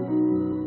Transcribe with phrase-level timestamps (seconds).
[0.00, 0.59] Well,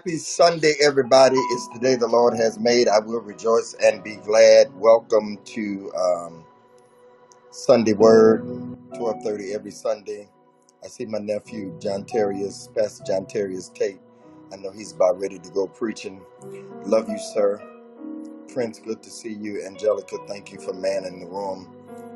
[0.00, 1.36] happy Sunday, everybody.
[1.36, 2.88] It's the day the Lord has made.
[2.88, 4.74] I will rejoice and be glad.
[4.80, 6.44] Welcome to um,
[7.50, 8.44] Sunday Word,
[8.98, 10.28] 1230 every Sunday.
[10.84, 14.00] I see my nephew, John Terrius, Pastor John Terrius Tate.
[14.52, 16.22] I know he's about ready to go preaching.
[16.86, 17.62] Love you, sir.
[18.52, 19.64] Prince, good to see you.
[19.66, 21.70] Angelica, thank you for manning the room.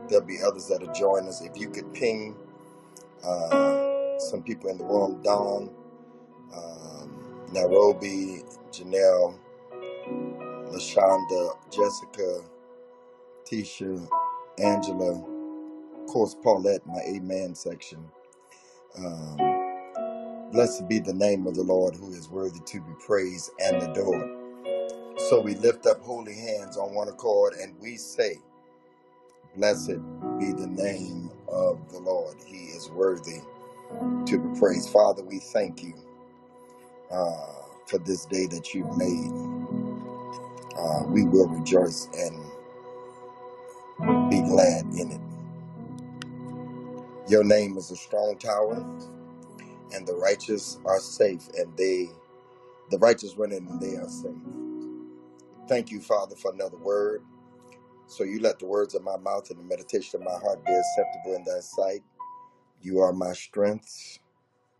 [0.09, 1.43] There'll be others that'll join us.
[1.43, 2.37] If you could ping
[3.25, 5.71] uh, some people in the room, Dawn,
[6.57, 6.84] um,
[7.55, 9.39] Nairobi, Janelle,
[10.53, 12.43] LaShonda, Jessica,
[13.47, 14.09] Tisha,
[14.59, 15.25] Angela,
[15.95, 18.05] of course, Paulette, my Amen section.
[18.99, 19.61] Um,
[20.53, 24.41] blessed be the name of the Lord who is worthy to be praised and adored.
[25.29, 28.39] So we lift up holy hands on one accord and we say,
[29.57, 29.99] Blessed
[30.39, 32.37] be the name of the Lord.
[32.47, 33.41] He is worthy
[34.27, 34.91] to be praised.
[34.91, 35.95] Father, we thank you
[37.15, 39.33] uh, for this day that you've made.
[40.79, 42.41] Uh, we will rejoice and
[44.31, 45.21] be glad in it.
[47.31, 48.85] Your name is a strong tower,
[49.95, 52.09] and the righteous are safe, and they,
[52.91, 54.35] the righteous run in and they are safe.
[55.69, 57.23] Thank you, Father, for another word.
[58.09, 60.73] So you let the words of my mouth and the meditation of my heart be
[60.73, 62.03] acceptable in thy sight.
[62.83, 64.21] You are my strength,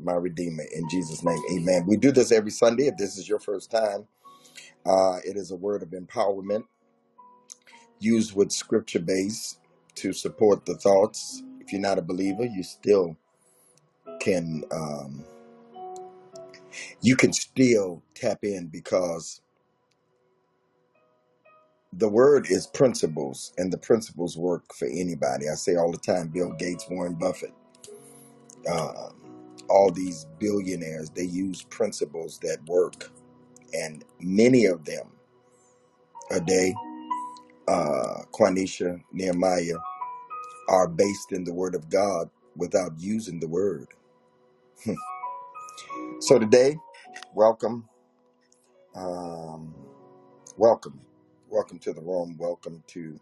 [0.01, 0.65] my redeemer.
[0.75, 1.87] In Jesus' name, amen.
[1.87, 2.89] We do this every Sunday.
[2.89, 4.07] If this is your first time,
[4.87, 6.65] uh, it is a word of empowerment
[8.01, 9.59] used with scripture base
[9.97, 11.43] to support the thoughts.
[11.61, 13.17] If you're not a believer, you still
[14.21, 15.25] can um,
[17.03, 19.41] you can still tap in because
[21.93, 25.47] the word is principles, and the principles work for anybody.
[25.51, 27.55] I say all the time, Bill Gates, Warren Buffett,
[28.71, 29.24] um,
[29.71, 33.13] all these billionaires, they use principles that work,
[33.75, 35.09] and many of them
[36.33, 36.75] a day,
[37.69, 39.79] uh, Quanisha, Nehemiah,
[40.69, 43.89] are based in the Word of God without using the Word.
[46.21, 46.77] so today,
[47.35, 47.89] welcome,
[48.97, 49.75] um,
[50.57, 51.01] welcome,
[51.51, 52.37] welcome to the room.
[52.39, 53.19] Welcome to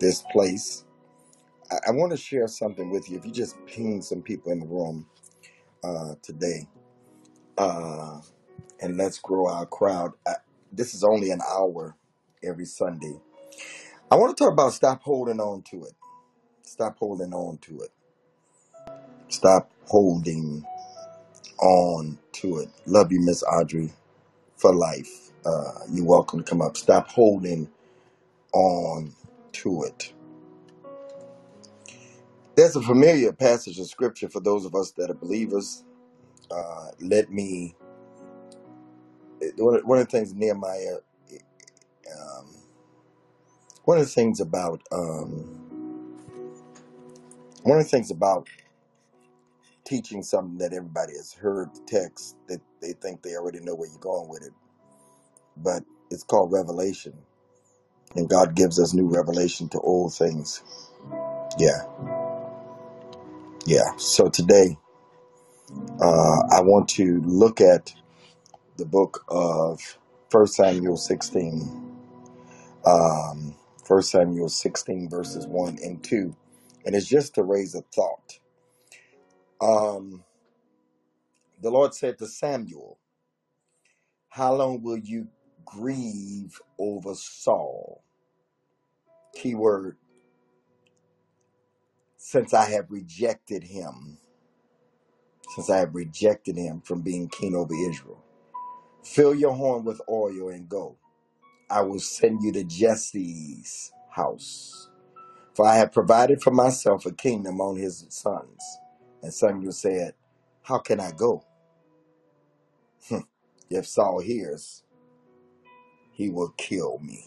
[0.00, 0.84] this place.
[1.70, 3.18] I, I want to share something with you.
[3.18, 5.06] If you just ping some people in the room
[5.84, 6.68] uh, today,
[7.58, 8.20] uh,
[8.80, 10.12] and let's grow our crowd.
[10.26, 10.34] I,
[10.72, 11.96] this is only an hour
[12.44, 13.20] every Sunday.
[14.10, 15.94] I want to talk about stop holding on to it.
[16.62, 17.90] Stop holding on to it.
[19.28, 20.64] Stop holding
[21.60, 22.70] on to it.
[22.86, 23.92] Love you, Miss Audrey,
[24.56, 25.30] for life.
[25.46, 26.76] Uh, you're welcome to come up.
[26.76, 27.70] Stop holding
[28.54, 29.14] on
[29.52, 30.12] to it.
[32.56, 35.84] There's a familiar passage of scripture for those of us that are believers.
[36.50, 37.76] Uh, let me.
[39.58, 40.98] One of one of the things Nehemiah.
[42.12, 42.56] Um,
[43.84, 45.70] one of the things about um,
[47.64, 48.48] one of the things about
[49.86, 53.88] teaching something that everybody has heard the text that they think they already know where
[53.90, 54.52] you're going with it,
[55.56, 57.14] but it's called revelation,
[58.16, 60.62] and God gives us new revelation to old things.
[61.58, 61.82] Yeah,
[63.66, 63.96] yeah.
[63.98, 64.78] So today,
[66.00, 67.94] uh, I want to look at
[68.78, 69.98] the book of
[70.30, 71.92] First Samuel 16.
[72.86, 73.54] Um,
[73.86, 76.36] 1 Samuel 16 verses 1 and 2.
[76.86, 78.40] And it's just to raise a thought.
[79.60, 80.24] Um,
[81.62, 82.98] the Lord said to Samuel,
[84.30, 85.28] How long will you
[85.64, 88.02] grieve over Saul?
[89.36, 89.96] Keyword,
[92.24, 94.18] since I have rejected him,
[95.54, 98.24] since I have rejected him from being king over Israel.
[99.04, 100.96] Fill your horn with oil and go.
[101.70, 104.90] I will send you to Jesse's house.
[105.54, 108.78] For I have provided for myself a kingdom on his sons.
[109.22, 110.14] And Samuel said,
[110.62, 111.44] How can I go?
[113.08, 113.20] Hmm.
[113.70, 114.84] if Saul hears,
[116.12, 117.24] he will kill me.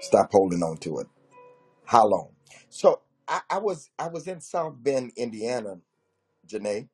[0.00, 1.08] Stop holding on to it.
[1.86, 2.30] How long?
[2.70, 5.78] So I, I was I was in South Bend, Indiana,
[6.48, 6.88] Janae,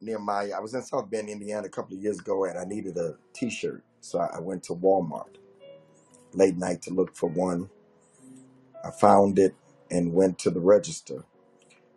[0.00, 0.52] Nehemiah.
[0.56, 3.16] I was in South Bend, Indiana a couple of years ago and I needed a
[3.34, 3.84] t shirt.
[4.00, 5.36] So I I went to Walmart
[6.34, 7.70] late night to look for one.
[8.84, 9.54] I found it
[9.90, 11.24] and went to the register,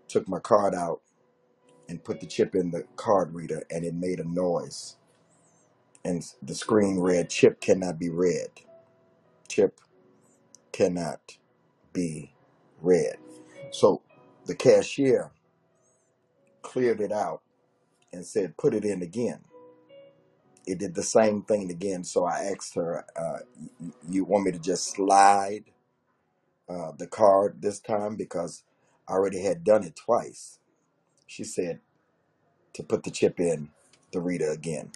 [0.08, 1.02] took my card out,
[1.90, 4.98] and put the chip in the card reader, and it made a noise.
[6.06, 8.50] And the screen read, Chip cannot be read.
[9.50, 9.80] Chip
[10.74, 11.38] cannot
[11.94, 12.33] be
[12.84, 13.18] read.
[13.72, 14.04] So
[14.48, 15.32] the cashier
[16.64, 17.42] cleared it out
[18.14, 19.42] and said, Put it in again.
[20.68, 22.04] It did the same thing again.
[22.04, 23.40] So I asked her, uh,
[24.10, 25.66] You want me to just slide
[26.70, 28.16] uh, the card this time?
[28.16, 28.64] Because
[29.08, 30.60] I already had done it twice.
[31.28, 31.82] She said,
[32.76, 33.70] To put the chip in
[34.14, 34.92] the reader again.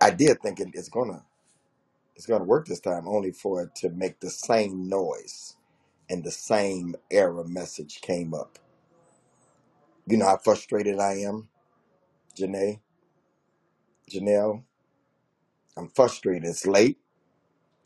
[0.00, 1.24] I did thinking it's gonna
[2.16, 5.56] it's gonna work this time, only for it to make the same noise
[6.12, 8.60] and the same error message came up.
[10.06, 11.48] You know how frustrated I am,
[12.38, 12.80] Janae,
[14.10, 14.64] Janelle.
[15.76, 16.44] I'm frustrated.
[16.48, 16.98] It's late.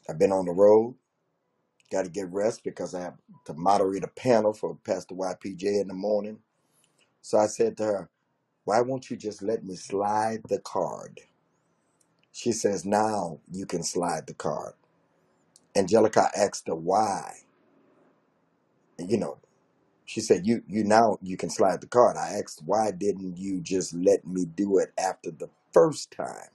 [0.08, 0.96] I've been on the road.
[1.93, 5.88] Got to get rest because I have to moderate a panel for Pastor YPJ in
[5.88, 6.40] the morning.
[7.22, 8.11] So I said to her,
[8.64, 11.20] Why won't you just let me slide the card?
[12.32, 14.75] She says, Now you can slide the card.
[15.76, 17.34] Angelica asked her why.
[18.98, 19.38] You know,
[20.06, 22.16] she said, You you now you can slide the card.
[22.16, 26.50] I asked, Why didn't you just let me do it after the first time?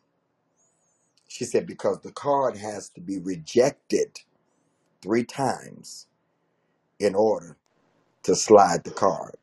[1.28, 4.22] She said, Because the card has to be rejected
[5.02, 6.08] three times
[7.00, 7.58] in order
[8.24, 9.36] to slide the card.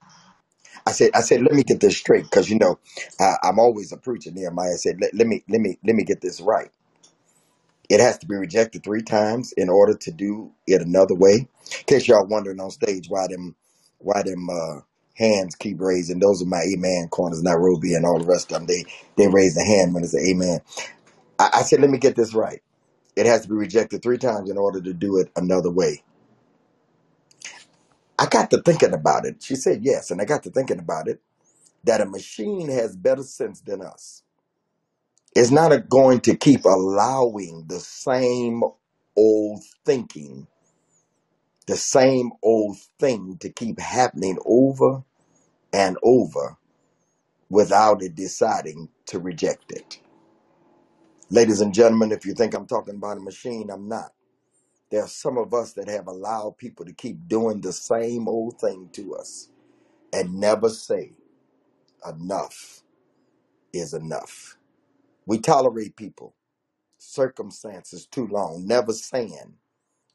[0.87, 2.79] I said, I said, let me get this straight, because you know,
[3.21, 4.31] I, I'm always a preacher.
[4.33, 6.71] Nehemiah said, let, let me, let me, let me get this right.
[7.89, 11.35] It has to be rejected three times in order to do it another way.
[11.79, 13.57] In case y'all wondering on stage why them,
[13.99, 14.81] why them uh,
[15.17, 16.21] hands keep raising.
[16.21, 18.67] Those are my amen corners, Nairobi and all the rest of them.
[18.67, 18.85] They
[19.17, 20.61] they raise the hand when it's an amen.
[21.39, 22.63] I, I said, let me get this right.
[23.17, 26.05] It has to be rejected three times in order to do it another way.
[28.19, 29.43] I got to thinking about it.
[29.43, 31.21] She said yes, and I got to thinking about it.
[31.85, 34.23] That a machine has better sense than us.
[35.37, 38.63] It's not a- going to keep allowing the same
[39.17, 40.49] old thinking,
[41.67, 45.05] the same old thing to keep happening over
[45.73, 46.57] and over
[47.51, 50.01] without it deciding to reject it.
[51.31, 54.13] Ladies and gentlemen, if you think I'm talking about a machine, I'm not.
[54.91, 58.61] There are some of us that have allowed people to keep doing the same old
[58.61, 59.51] thing to us
[60.13, 61.13] and never say
[62.09, 62.83] enough
[63.75, 64.58] is enough.
[65.29, 66.37] We tolerate people,
[66.99, 69.55] circumstances too long, never saying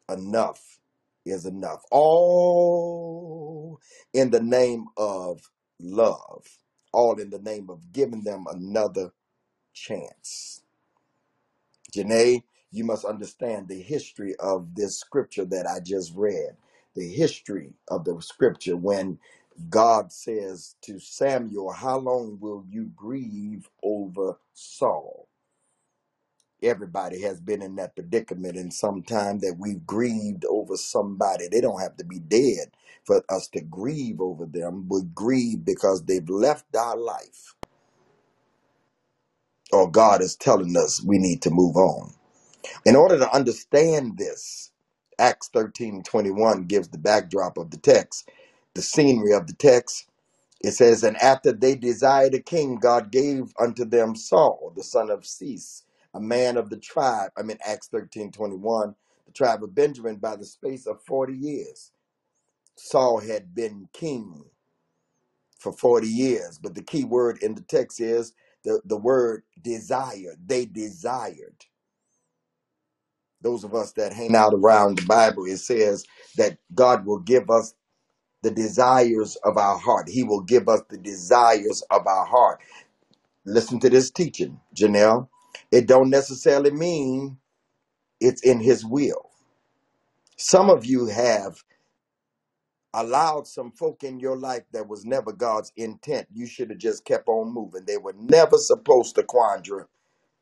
[0.09, 0.79] enough
[1.25, 1.83] is enough.
[1.91, 3.79] All
[4.13, 5.41] in the name of
[5.79, 6.45] love,
[6.93, 9.11] all in the name of giving them another
[9.73, 10.61] chance.
[11.95, 16.57] Janae, you must understand the history of this scripture that I just read.
[16.95, 19.19] The history of the scripture when
[19.69, 25.27] God says to Samuel, How long will you grieve over Saul?
[26.63, 31.47] Everybody has been in that predicament in some time that we've grieved over somebody.
[31.47, 32.71] They don't have to be dead
[33.05, 34.87] for us to grieve over them.
[34.89, 37.55] We grieve because they've left our life,
[39.73, 42.13] or God is telling us we need to move on.
[42.85, 44.71] In order to understand this,
[45.19, 48.29] Acts 13 21 gives the backdrop of the text,
[48.75, 50.07] the scenery of the text.
[50.61, 55.11] It says, And after they desired a king, God gave unto them Saul, the son
[55.11, 57.31] of Cis, a man of the tribe.
[57.37, 58.95] I mean, Acts 13 21,
[59.27, 61.91] the tribe of Benjamin, by the space of 40 years.
[62.77, 64.45] Saul had been king
[65.59, 68.33] for 40 years, but the key word in the text is
[68.65, 70.35] the, the word desire.
[70.45, 71.55] They desired.
[73.41, 76.05] those of us that hang out around the Bible, it says
[76.37, 77.73] that God will give us
[78.43, 80.09] the desires of our heart.
[80.09, 82.61] He will give us the desires of our heart.
[83.45, 85.29] Listen to this teaching, Janelle.
[85.71, 87.39] It don't necessarily mean
[88.21, 89.31] it's in his will.
[90.37, 91.57] Some of you have
[92.93, 96.27] allowed some folk in your life that was never God's intent.
[96.33, 97.85] You should have just kept on moving.
[97.85, 99.85] They were never supposed to Quandra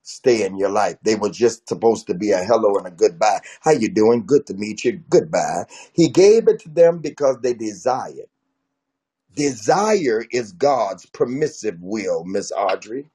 [0.03, 0.97] stay in your life.
[1.03, 3.41] They were just supposed to be a hello and a goodbye.
[3.61, 4.25] How you doing?
[4.25, 5.01] Good to meet you.
[5.09, 5.65] Goodbye.
[5.93, 8.27] He gave it to them because they desired.
[9.35, 13.09] Desire is God's permissive will, Miss Audrey,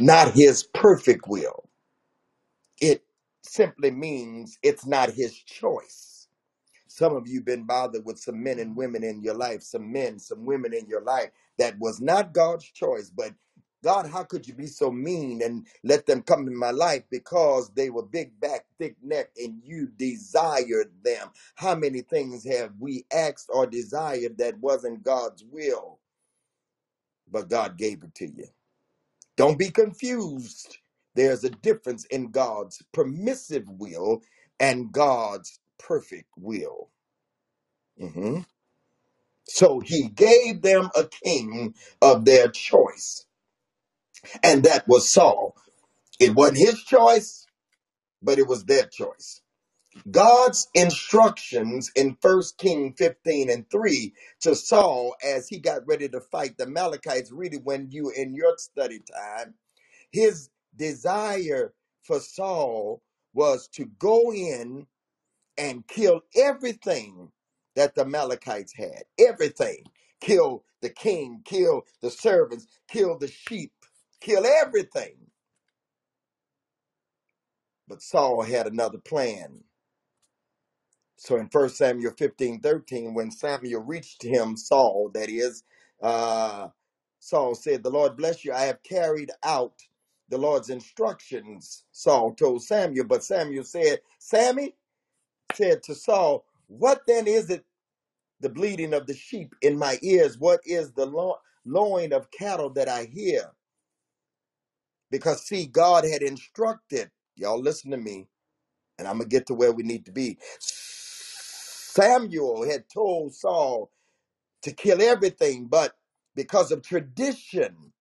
[0.00, 1.68] not his perfect will.
[2.80, 3.04] It
[3.42, 6.28] simply means it's not his choice.
[6.88, 10.18] Some of you been bothered with some men and women in your life, some men,
[10.18, 13.32] some women in your life that was not God's choice, but
[13.84, 17.70] God, how could you be so mean and let them come in my life because
[17.74, 21.28] they were big back, thick neck, and you desired them?
[21.56, 26.00] How many things have we asked or desired that wasn't God's will,
[27.30, 28.46] but God gave it to you?
[29.36, 30.78] Don't be confused.
[31.16, 34.22] There's a difference in God's permissive will
[34.60, 36.90] and God's perfect will.
[38.00, 38.46] Mhm.
[39.44, 43.26] So he gave them a king of their choice,
[44.42, 45.56] and that was Saul.
[46.20, 47.46] It wasn't his choice,
[48.22, 49.42] but it was their choice.
[50.10, 56.20] God's instructions in First King 15 and 3 to Saul as he got ready to
[56.20, 59.54] fight the Amalekites, really when you in your study time,
[60.12, 61.74] his desire
[62.04, 63.02] for Saul
[63.34, 64.86] was to go in
[65.56, 67.30] and kill everything
[67.76, 69.04] that the Amalekites had.
[69.18, 69.84] Everything.
[70.20, 73.72] Kill the king, kill the servants, kill the sheep,
[74.22, 75.16] kill everything.
[77.88, 79.64] But Saul had another plan.
[81.16, 85.64] So in First Samuel 15 13, when Samuel reached him, Saul, that is,
[86.02, 86.68] uh,
[87.20, 88.52] Saul said, The Lord bless you.
[88.52, 89.74] I have carried out
[90.30, 93.06] the Lord's instructions, Saul told Samuel.
[93.06, 94.74] But Samuel said, Sammy
[95.54, 97.64] said to Saul, What then is it,
[98.40, 100.38] the bleating of the sheep in my ears?
[100.38, 103.52] What is the lo- lowing of cattle that I hear?
[105.12, 108.28] Because see, God had instructed, y'all listen to me,
[108.98, 110.38] and I'm going to get to where we need to be.
[110.60, 113.92] Samuel had told Saul
[114.62, 115.94] to kill everything, but
[116.36, 117.92] because of tradition,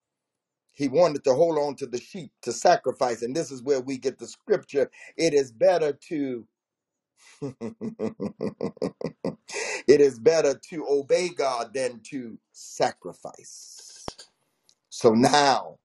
[0.74, 3.24] he wanted to hold on to the sheep to sacrifice.
[3.24, 4.92] And this is where we get the scripture.
[5.18, 6.48] It is better to
[7.42, 7.56] it
[10.02, 14.06] is better to obey God than to sacrifice.
[14.90, 15.80] So now,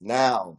[0.00, 0.58] now,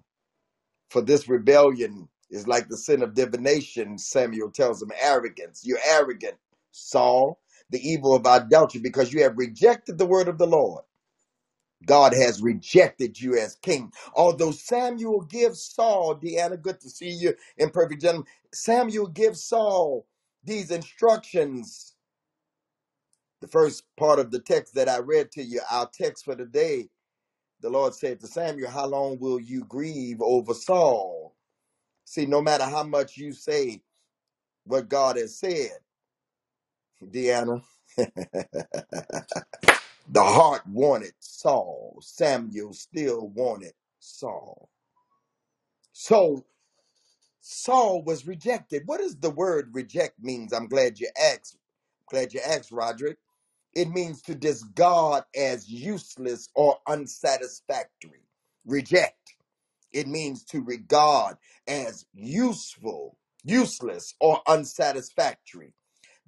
[0.89, 5.63] for this rebellion is like the sin of divination, Samuel tells him, arrogance.
[5.65, 6.37] You're arrogant,
[6.71, 7.39] Saul,
[7.71, 10.83] the evil of idolatry, because you have rejected the word of the Lord.
[11.85, 13.91] God has rejected you as king.
[14.15, 18.27] Although Samuel gives Saul, Deanna, good to see you in perfect gentleman.
[18.53, 20.07] Samuel gives Saul
[20.43, 21.95] these instructions.
[23.41, 26.89] The first part of the text that I read to you, our text for today,
[27.61, 31.35] the Lord said to Samuel, How long will you grieve over Saul?
[32.05, 33.83] See, no matter how much you say
[34.65, 35.71] what God has said,
[37.03, 37.63] Deanna,
[37.97, 39.23] the
[40.23, 41.99] heart wanted Saul.
[42.01, 44.69] Samuel still wanted Saul.
[45.93, 46.45] So
[47.41, 48.83] Saul was rejected.
[48.87, 50.53] What does the word reject means?
[50.53, 51.57] I'm glad you asked.
[52.09, 53.17] Glad you asked, Roderick.
[53.75, 58.23] It means to discard as useless or unsatisfactory.
[58.65, 59.35] Reject.
[59.93, 65.73] It means to regard as useful, useless, or unsatisfactory.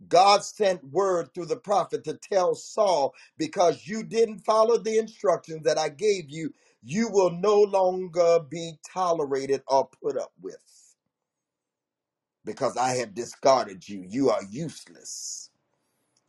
[0.09, 5.63] God sent word through the prophet to tell Saul, because you didn't follow the instructions
[5.65, 10.57] that I gave you, you will no longer be tolerated or put up with
[12.45, 14.05] because I have discarded you.
[14.09, 15.50] You are useless.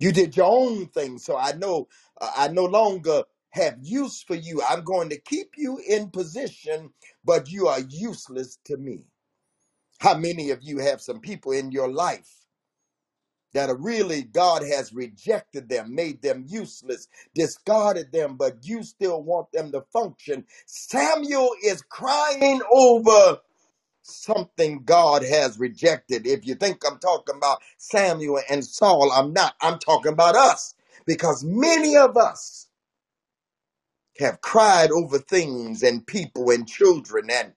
[0.03, 1.87] You did your own thing, so I know
[2.21, 4.61] uh, I no longer have use for you.
[4.69, 6.91] I'm going to keep you in position,
[7.25, 9.05] but you are useless to me.
[10.01, 12.29] How many of you have some people in your life
[13.55, 17.07] that are really God has rejected them, made them useless,
[17.37, 20.45] discarded them, but you still want them to function?
[20.67, 23.39] Samuel is crying over
[24.15, 26.27] something God has rejected.
[26.27, 29.55] If you think I'm talking about Samuel and Saul, I'm not.
[29.63, 30.75] I'm talking about us
[31.07, 32.69] because many of us
[34.21, 37.55] have cried over things and people and children and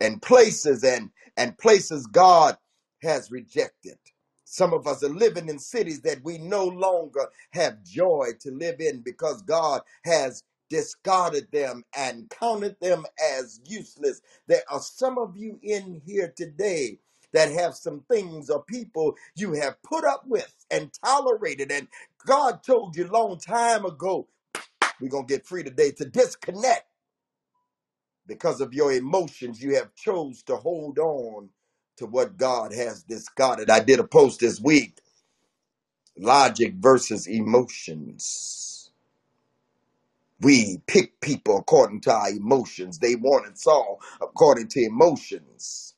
[0.00, 2.56] and places and and places God
[3.02, 3.98] has rejected.
[4.44, 8.80] Some of us are living in cities that we no longer have joy to live
[8.80, 13.06] in because God has discarded them and counted them
[13.38, 14.22] as useless.
[14.48, 16.98] There are some of you in here today
[17.32, 21.88] that have some things or people you have put up with and tolerated and
[22.26, 24.28] God told you long time ago
[25.00, 26.86] we're going to get free today to disconnect
[28.26, 29.62] because of your emotions.
[29.62, 31.50] You have chose to hold on
[31.98, 33.70] to what God has discarded.
[33.70, 34.98] I did a post this week,
[36.18, 38.77] logic versus emotions.
[40.40, 42.98] We pick people according to our emotions.
[42.98, 45.94] They wanted Saul according to emotions.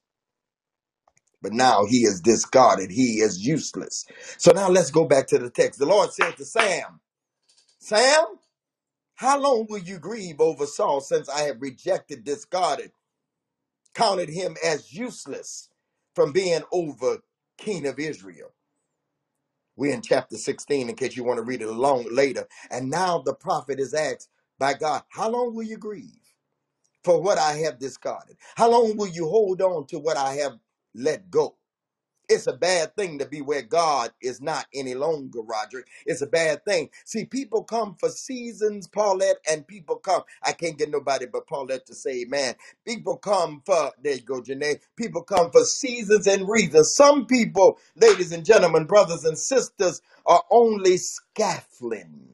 [1.42, 2.90] But now he is discarded.
[2.90, 4.06] He is useless.
[4.38, 5.78] So now let's go back to the text.
[5.80, 7.00] The Lord said to Sam,
[7.80, 8.24] Sam,
[9.16, 12.92] How long will you grieve over Saul since I have rejected, discarded,
[13.94, 15.70] counted him as useless
[16.14, 17.18] from being over
[17.58, 18.52] king of Israel?
[19.80, 22.48] We're in chapter 16 in case you want to read it along later.
[22.70, 26.20] And now the prophet is asked by God, How long will you grieve
[27.04, 28.36] for what I have discarded?
[28.56, 30.58] How long will you hold on to what I have
[30.94, 31.56] let go?
[32.30, 35.88] It's a bad thing to be where God is not any longer, Roderick.
[36.06, 36.90] It's a bad thing.
[37.06, 40.24] See, people come for seasons, Paulette, and people come.
[40.44, 42.56] I can't get nobody but Paulette to say amen.
[42.86, 44.80] People come for, there you go, Janae.
[44.96, 46.96] People come for seasons and reasons.
[46.96, 52.28] Some people, ladies and gentlemen, brothers and sisters, are only scaffolding.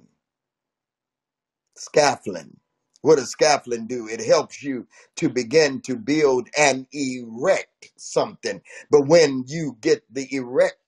[1.77, 2.59] Scaffolding.
[3.07, 4.09] What does scaffolding do?
[4.09, 8.63] It helps you to begin to build and erect something.
[8.91, 10.79] But when you get the erect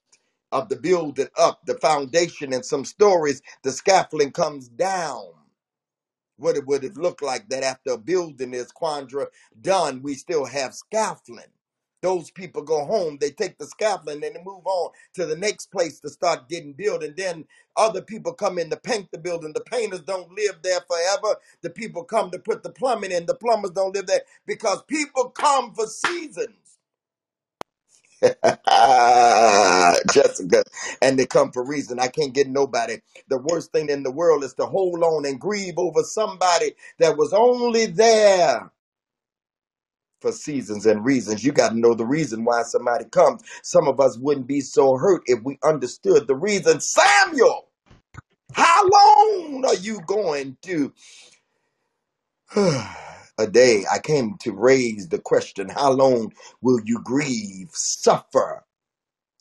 [0.52, 5.26] of the building up, the foundation, and some stories, the scaffolding comes down.
[6.38, 9.28] What it would have looked like that after a building is Quandra
[9.60, 11.44] done, we still have scaffolding.
[12.02, 15.66] Those people go home, they take the scaffolding and they move on to the next
[15.72, 17.02] place to start getting built.
[17.02, 17.44] And then
[17.76, 19.52] other people come in to paint the building.
[19.54, 21.36] The painters don't live there forever.
[21.62, 23.26] The people come to put the plumbing in.
[23.26, 26.56] The plumbers don't live there because people come for seasons.
[30.12, 30.64] Jessica,
[31.02, 32.00] and they come for reason.
[32.00, 32.98] I can't get nobody.
[33.28, 37.16] The worst thing in the world is to hold on and grieve over somebody that
[37.18, 38.70] was only there
[40.20, 41.44] for seasons and reasons.
[41.44, 43.42] You got to know the reason why somebody comes.
[43.62, 46.80] Some of us wouldn't be so hurt if we understood the reason.
[46.80, 47.68] Samuel,
[48.52, 50.92] how long are you going to?
[53.38, 56.32] a day I came to raise the question how long
[56.62, 58.64] will you grieve, suffer?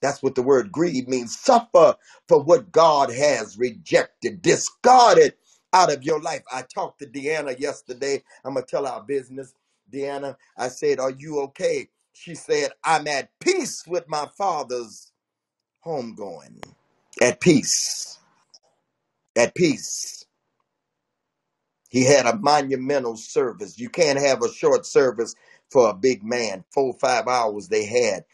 [0.01, 1.37] That's what the word grieve means.
[1.39, 1.95] Suffer
[2.27, 5.33] for what God has rejected, discarded
[5.73, 6.43] out of your life.
[6.51, 8.23] I talked to Deanna yesterday.
[8.45, 9.53] I'm going to tell our business.
[9.93, 11.89] Deanna, I said, Are you okay?
[12.13, 15.11] She said, I'm at peace with my father's
[15.85, 16.63] homegoing.
[17.21, 18.19] At peace.
[19.37, 20.25] At peace.
[21.89, 23.79] He had a monumental service.
[23.79, 25.35] You can't have a short service
[25.71, 26.65] for a big man.
[26.73, 28.25] Four, five hours they had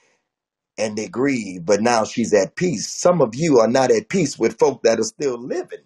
[0.78, 2.90] and they grieve, but now she's at peace.
[2.94, 5.80] Some of you are not at peace with folk that are still living.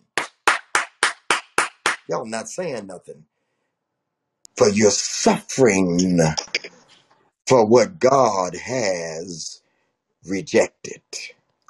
[2.10, 3.26] Y'all not saying nothing.
[4.58, 6.00] For you're suffering
[7.48, 9.52] for what God has
[10.26, 11.02] rejected.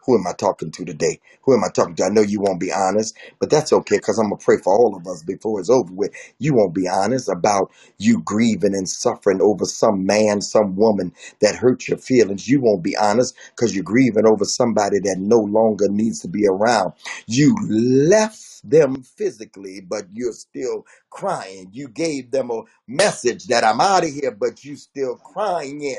[0.07, 1.21] Who am I talking to today?
[1.43, 2.05] Who am I talking to?
[2.05, 4.73] I know you won't be honest, but that's okay because I'm going to pray for
[4.73, 6.11] all of us before it's over with.
[6.39, 11.55] You won't be honest about you grieving and suffering over some man, some woman that
[11.57, 12.49] hurt your feelings.
[12.49, 16.47] You won't be honest because you're grieving over somebody that no longer needs to be
[16.47, 16.93] around.
[17.27, 21.69] You left them physically, but you're still crying.
[21.73, 25.97] You gave them a message that I'm out of here, but you still crying.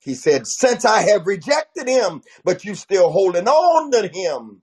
[0.00, 4.62] He said, Since I have rejected him, but you still holding on to him,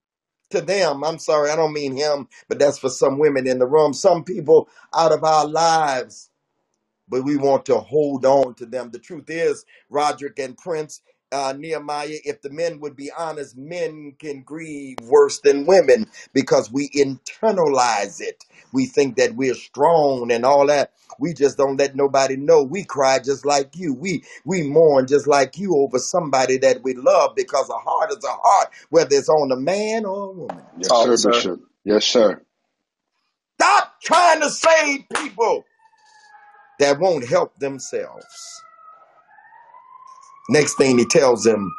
[0.52, 1.04] to them.
[1.04, 4.24] I'm sorry, I don't mean him, but that's for some women in the room, some
[4.24, 6.24] people out of our lives
[7.10, 8.92] but we want to hold on to them.
[8.92, 14.16] The truth is, Roderick and Prince, uh, Nehemiah, if the men would be honest, men
[14.20, 18.46] can grieve worse than women because we internalize it.
[18.74, 20.94] We think that we're strong and all that.
[21.20, 22.64] We just don't let nobody know.
[22.64, 23.94] We cry just like you.
[23.94, 28.24] We we mourn just like you over somebody that we love because a heart is
[28.24, 30.66] a heart, whether it's on a man or a woman.
[30.78, 31.32] Yes, Talk, sir, sir.
[31.32, 31.62] Bishop.
[31.86, 32.42] Yes, sir.
[33.60, 35.66] Stop trying to save people
[36.80, 38.62] that won't help themselves.
[40.50, 41.74] Next thing he tells him,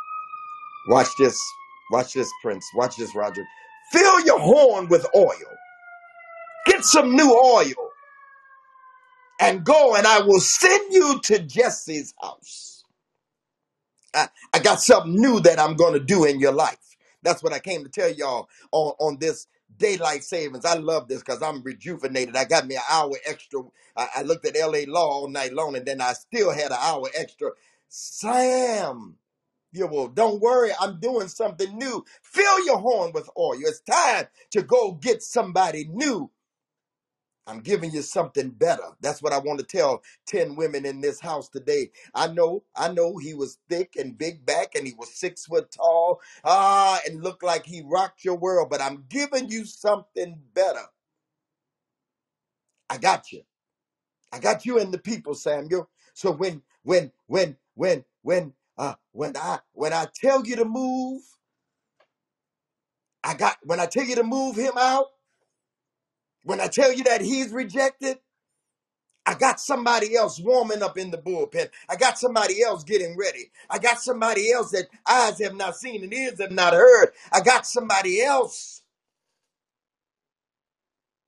[0.88, 1.38] watch this,
[1.92, 3.44] watch this, Prince, watch this, Roger.
[3.92, 5.34] Fill your horn with oil.
[6.66, 7.90] Get some new oil
[9.40, 12.84] and go, and I will send you to Jesse's house.
[14.14, 16.78] I, I got something new that I'm going to do in your life.
[17.24, 20.66] That's what I came to tell y'all on, on this daylight savings.
[20.66, 22.36] I love this because I'm rejuvenated.
[22.36, 23.62] I got me an hour extra.
[23.96, 26.78] I, I looked at LA Law all night long, and then I still had an
[26.80, 27.50] hour extra.
[27.88, 29.16] Sam,
[29.72, 30.70] Yeah, well, don't worry.
[30.80, 32.04] I'm doing something new.
[32.22, 33.58] Fill your horn with oil.
[33.60, 36.30] It's time to go get somebody new.
[37.46, 38.84] I'm giving you something better.
[39.00, 41.90] That's what I want to tell 10 women in this house today.
[42.14, 45.70] I know, I know he was thick and big back and he was six foot
[45.72, 46.20] tall.
[46.44, 50.86] Ah, and looked like he rocked your world, but I'm giving you something better.
[52.90, 53.42] I got you.
[54.32, 55.90] I got you and the people, Samuel.
[56.14, 61.22] So when, when, when, when, when, uh, when I, when I tell you to move,
[63.24, 65.06] I got when I tell you to move him out,
[66.44, 68.18] When I tell you that he's rejected,
[69.26, 71.70] I got somebody else warming up in the bullpen.
[71.88, 73.50] I got somebody else getting ready.
[73.70, 77.10] I got somebody else that eyes have not seen and ears have not heard.
[77.32, 78.82] I got somebody else.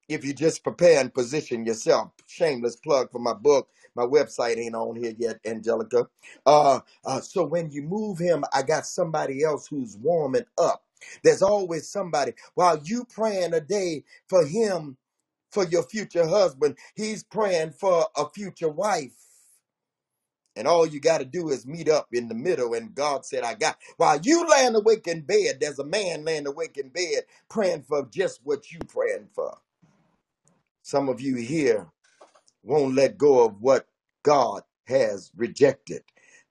[0.09, 3.69] If you just prepare and position yourself, shameless plug for my book.
[3.95, 6.07] My website ain't on here yet, Angelica.
[6.45, 10.83] Uh, uh, so when you move him, I got somebody else who's warming up.
[11.23, 12.33] There's always somebody.
[12.55, 14.89] While you praying a day for him
[15.51, 16.77] for your future husband.
[16.95, 19.13] He's praying for a future wife.
[20.55, 22.73] And all you got to do is meet up in the middle.
[22.73, 23.77] And God said, I got.
[23.97, 28.07] While you laying awake in bed, there's a man laying awake in bed praying for
[28.11, 29.57] just what you praying for.
[30.83, 31.87] Some of you here
[32.63, 33.87] won't let go of what
[34.23, 36.03] God has rejected.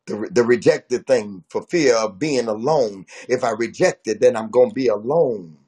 [0.07, 3.07] The, the rejected thing for fear of being alone.
[3.29, 5.59] If I reject it, then I'm going to be alone.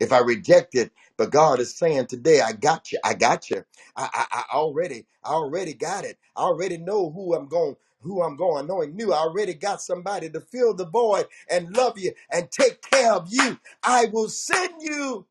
[0.00, 2.98] If I reject it, but God is saying today, I got you.
[3.04, 3.64] I got you.
[3.96, 6.18] I, I, I already, I already got it.
[6.36, 8.66] I already know who I'm going, who I'm going.
[8.68, 12.82] Knowing you, I already got somebody to fill the void and love you and take
[12.82, 13.58] care of you.
[13.82, 15.26] I will send you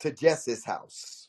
[0.00, 1.28] to Jesse's house.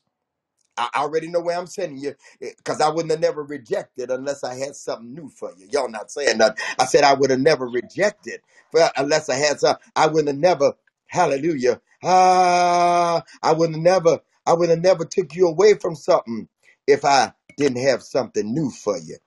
[0.77, 4.55] I already know where I'm sending you because I wouldn't have never rejected unless I
[4.55, 5.67] had something new for you.
[5.71, 6.57] Y'all not saying that.
[6.79, 9.77] I said I would have never rejected for, unless I had some.
[9.95, 10.73] I wouldn't have never,
[11.07, 11.81] hallelujah.
[12.03, 16.49] Ah, I would have never, I would have never took you away from something
[16.87, 19.17] if I didn't have something new for you.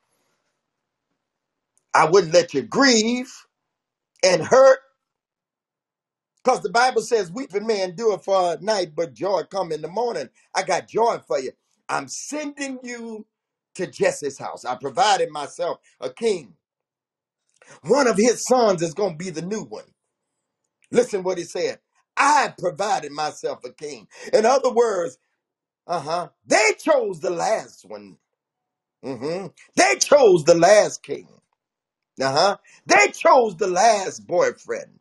[1.95, 3.33] I wouldn't let you grieve
[4.25, 4.81] and hurt
[6.47, 9.89] Because the Bible says, weeping may endure for a night, but joy come in the
[9.89, 10.29] morning.
[10.55, 11.51] I got joy for you.
[11.89, 13.27] I'm sending you
[13.75, 14.65] to Jesse's house.
[14.65, 16.55] I provided myself a king.
[17.83, 19.87] One of his sons is going to be the new one.
[20.93, 21.81] Listen what he said.
[22.17, 24.07] I provided myself a king.
[24.33, 25.19] In other words,
[25.89, 28.19] uh-huh, they chose the last one.
[29.05, 29.47] Mm hmm.
[29.75, 31.27] They chose the last king.
[32.21, 32.57] Uh-huh.
[32.87, 35.01] They chose the last boyfriend.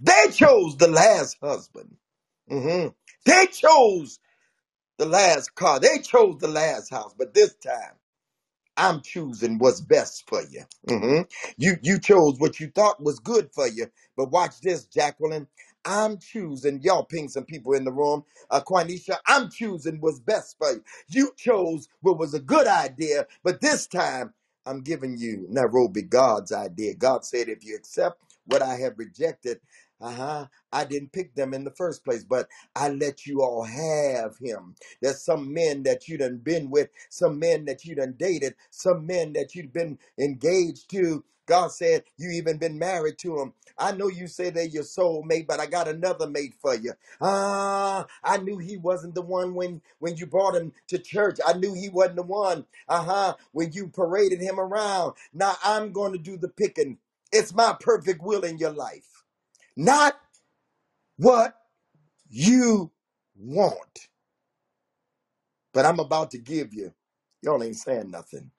[0.00, 1.96] They chose the last husband.
[2.48, 2.88] hmm
[3.26, 4.20] They chose
[4.98, 5.80] the last car.
[5.80, 7.14] They chose the last house.
[7.18, 7.94] But this time,
[8.76, 10.64] I'm choosing what's best for you.
[10.88, 11.22] hmm
[11.58, 13.88] You you chose what you thought was good for you.
[14.16, 15.48] But watch this, Jacqueline.
[15.86, 16.80] I'm choosing.
[16.82, 18.24] Y'all ping some people in the room.
[18.50, 20.84] Uh, Quanisha, I'm choosing what's best for you.
[21.10, 24.34] You chose what was a good idea, but this time
[24.66, 26.94] I'm giving you Nairobi God's idea.
[26.94, 29.60] God said, if you accept what I have rejected,
[30.00, 33.64] uh huh, I didn't pick them in the first place, but I let you all
[33.64, 34.76] have him.
[35.02, 39.06] There's some men that you done been with, some men that you done dated, some
[39.06, 41.24] men that you've been engaged to.
[41.46, 43.54] God said you even been married to them.
[43.78, 46.92] I know you say they're your soul mate, but I got another mate for you.
[47.20, 51.38] Ah, I knew he wasn't the one when when you brought him to church.
[51.46, 52.66] I knew he wasn't the one.
[52.88, 53.36] Uh-huh.
[53.52, 55.14] When you paraded him around.
[55.34, 56.98] Now I'm going to do the picking.
[57.32, 59.23] It's my perfect will in your life.
[59.76, 60.14] Not
[61.18, 61.54] what
[62.30, 62.92] you
[63.36, 64.00] want.
[65.74, 66.94] But I'm about to give you.
[67.42, 68.52] Y'all ain't saying nothing.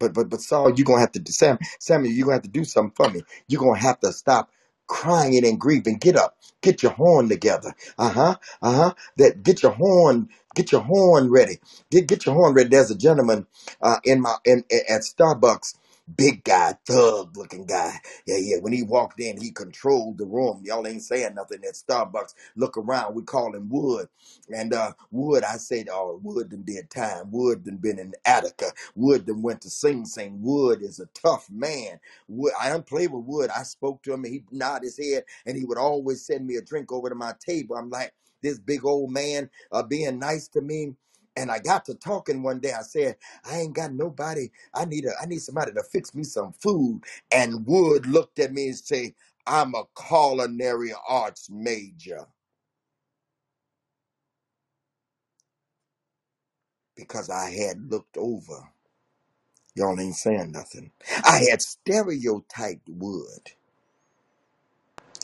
[0.00, 2.64] But but but Saul, you're gonna have to Sam Samuel, you're gonna have to do
[2.64, 3.22] something for me.
[3.48, 4.50] You're gonna have to stop
[4.88, 5.98] crying and grieving.
[5.98, 7.74] Get up, get your horn together.
[7.98, 8.36] Uh-huh.
[8.62, 8.94] Uh-huh.
[9.18, 11.58] That get your horn, get your horn ready.
[11.92, 12.70] Get get your horn ready.
[12.70, 13.46] There's a gentleman
[13.82, 15.76] uh in my in, in at Starbucks.
[16.16, 17.94] Big guy, thug looking guy.
[18.26, 18.56] Yeah, yeah.
[18.60, 20.62] When he walked in, he controlled the room.
[20.64, 22.34] Y'all ain't saying nothing at Starbucks.
[22.56, 23.14] Look around.
[23.14, 24.08] We call him Wood.
[24.54, 27.30] And uh, Wood, I said, oh, Wood done did time.
[27.30, 28.72] Wood done been in Attica.
[28.94, 30.40] Wood done went to Sing Sing.
[30.42, 32.00] Wood is a tough man.
[32.28, 33.50] Wood, I don't play with Wood.
[33.56, 36.56] I spoke to him and he nodded his head and he would always send me
[36.56, 37.76] a drink over to my table.
[37.76, 40.94] I'm like, this big old man uh, being nice to me.
[41.38, 42.72] And I got to talking one day.
[42.74, 43.16] I said,
[43.50, 44.50] I ain't got nobody.
[44.74, 47.02] I need a I need somebody to fix me some food.
[47.32, 49.14] And Wood looked at me and say,
[49.46, 52.26] I'm a culinary arts major.
[56.96, 58.68] because I had looked over.
[59.76, 60.92] Y'all ain't saying nothing.
[61.24, 63.52] I had stereotyped Wood,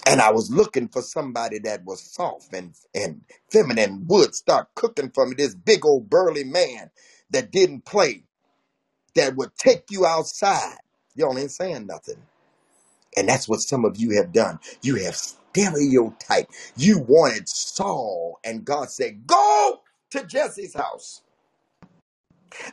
[0.07, 4.07] and I was looking for somebody that was soft and and feminine.
[4.09, 5.35] Would start cooking for me.
[5.37, 6.91] This big old burly man
[7.31, 8.25] that didn't play,
[9.17, 10.79] that would take you outside.
[11.17, 12.23] Y'all ain't saying nothing.
[13.17, 14.61] And that's what some of you have done.
[14.83, 16.55] You have stereotyped.
[16.77, 21.23] You wanted Saul, and God said, "Go to Jesse's house."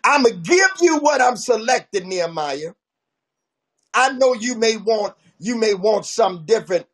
[0.04, 2.74] I'm gonna give you what I'm selecting, Nehemiah.
[3.94, 6.88] I know you may want you may want something different,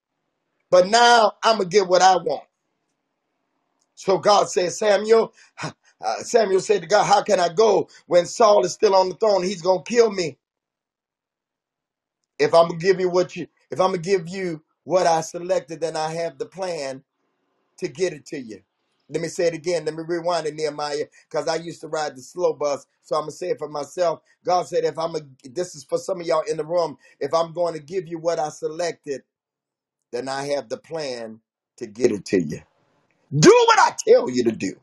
[0.72, 2.44] but now I'm gonna get what I want.
[3.96, 5.72] So God said, Samuel, uh,
[6.24, 9.44] Samuel said to God, How can I go when Saul is still on the throne?
[9.44, 10.38] He's going to kill me
[12.40, 15.08] if I'm going to give you what you, if I'm going to give you what
[15.08, 17.04] I selected, then I have the plan
[17.80, 18.62] to get it to you.
[19.10, 19.86] Let me say it again.
[19.86, 22.88] Let me rewind it, Nehemiah, because I used to ride the slow bus.
[23.04, 24.22] So I'm gonna say it for myself.
[24.46, 26.98] God said, if I'm a, this is for some of y'all in the room.
[27.20, 29.24] If I'm going to give you what I selected,
[30.12, 31.42] then I have the plan
[31.78, 32.62] to get it to you.
[33.38, 34.74] Do what I tell you to do.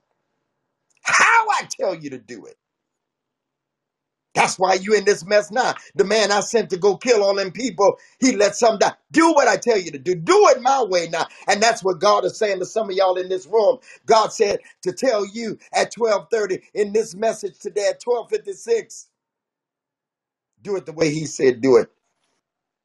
[1.03, 2.57] How I tell you to do it.
[4.35, 5.75] That's why you in this mess now.
[5.97, 8.95] The man I sent to go kill all them people, he let some die.
[9.13, 10.17] Do what I tell you to do.
[10.17, 11.27] Do it my way now.
[11.49, 13.79] And that's what God is saying to some of y'all in this room.
[14.07, 19.09] God said to tell you at 1230 in this message today at 1256,
[20.63, 21.91] do it the way he said do it.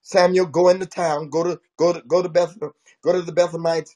[0.03, 1.29] Samuel, go into town.
[1.29, 2.57] Go to go to go to Beth.
[3.03, 3.91] Go to the Bethlehemites.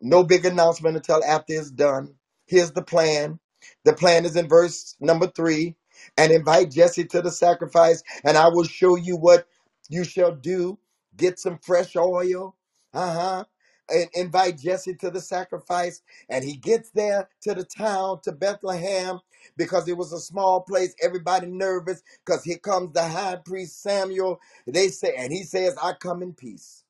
[0.00, 2.14] No big announcement until after it's done.
[2.46, 3.40] Here's the plan.
[3.84, 5.76] The plan is in verse number three.
[6.16, 9.48] And invite Jesse to the sacrifice, and I will show you what
[9.90, 10.78] you shall do.
[11.16, 12.56] Get some fresh oil.
[12.94, 13.44] Uh-huh.
[13.90, 16.02] And invite Jesse to the sacrifice.
[16.30, 19.20] And he gets there to the town, to Bethlehem,
[19.56, 20.94] because it was a small place.
[21.02, 25.94] Everybody nervous because here comes the high priest Samuel they say, and he says, I
[25.94, 26.84] come in peace.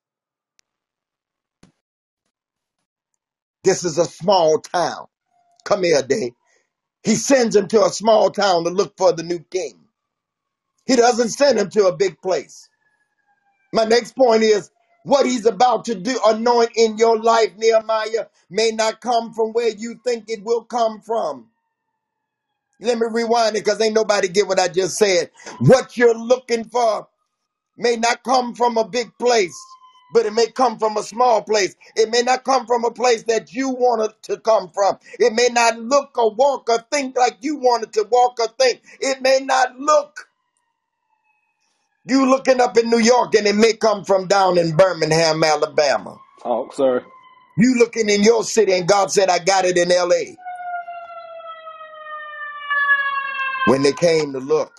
[3.65, 5.07] This is a small town.
[5.65, 6.33] Come here, day.
[7.05, 9.81] He sends him to a small town to look for the new king.
[10.87, 12.69] He doesn't send him to a big place.
[13.73, 14.71] My next point is
[15.05, 19.71] what he's about to do, anoint in your life, Nehemiah, may not come from where
[19.71, 21.49] you think it will come from.
[22.81, 25.31] Let me rewind it because ain't nobody get what I just said.
[25.61, 27.09] What you're looking for
[27.77, 29.57] may not come from a big place.
[30.13, 31.77] but it may come from a small place.
[31.97, 34.99] It may not come from a place that you want it to come from.
[35.19, 38.83] It may not look or walk or think like you wanted to walk or think.
[39.01, 40.29] It may not look.
[42.07, 46.19] You looking up in New York and it may come from down in Birmingham, Alabama.
[46.43, 47.05] Talk, sir.
[47.59, 50.37] You looking in your city and God said, I got it in LA.
[53.69, 54.73] When they came to look,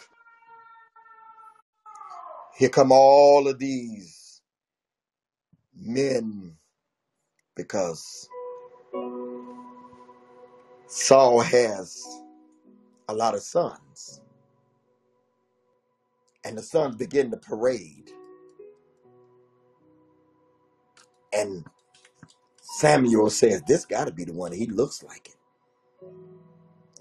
[2.57, 4.41] here come all of these
[5.75, 6.57] men
[7.55, 8.29] because
[10.87, 12.03] Saul has
[13.09, 14.21] a lot of sons.
[16.45, 18.11] And the sons begin to parade.
[21.33, 21.65] And
[22.61, 24.53] Samuel says, This got to be the one.
[24.53, 25.38] He looks like it.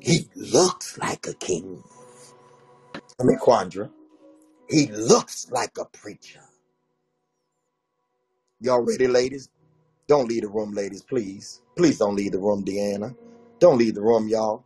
[0.01, 1.83] He looks like a king.
[3.21, 3.91] I mean, Quandra.
[4.69, 6.43] He looks like a preacher.
[8.61, 9.51] Y'all ready, ladies?
[10.09, 11.63] Don't leave the room, ladies, please.
[11.77, 13.17] Please don't leave the room, Deanna.
[13.61, 14.65] Don't leave the room, y'all.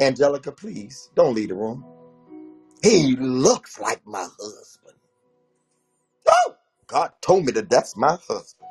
[0.00, 1.84] Angelica, please don't leave the room.
[2.82, 4.96] He looks like my husband.
[6.28, 6.56] Oh,
[6.86, 8.68] God told me that that's my husband.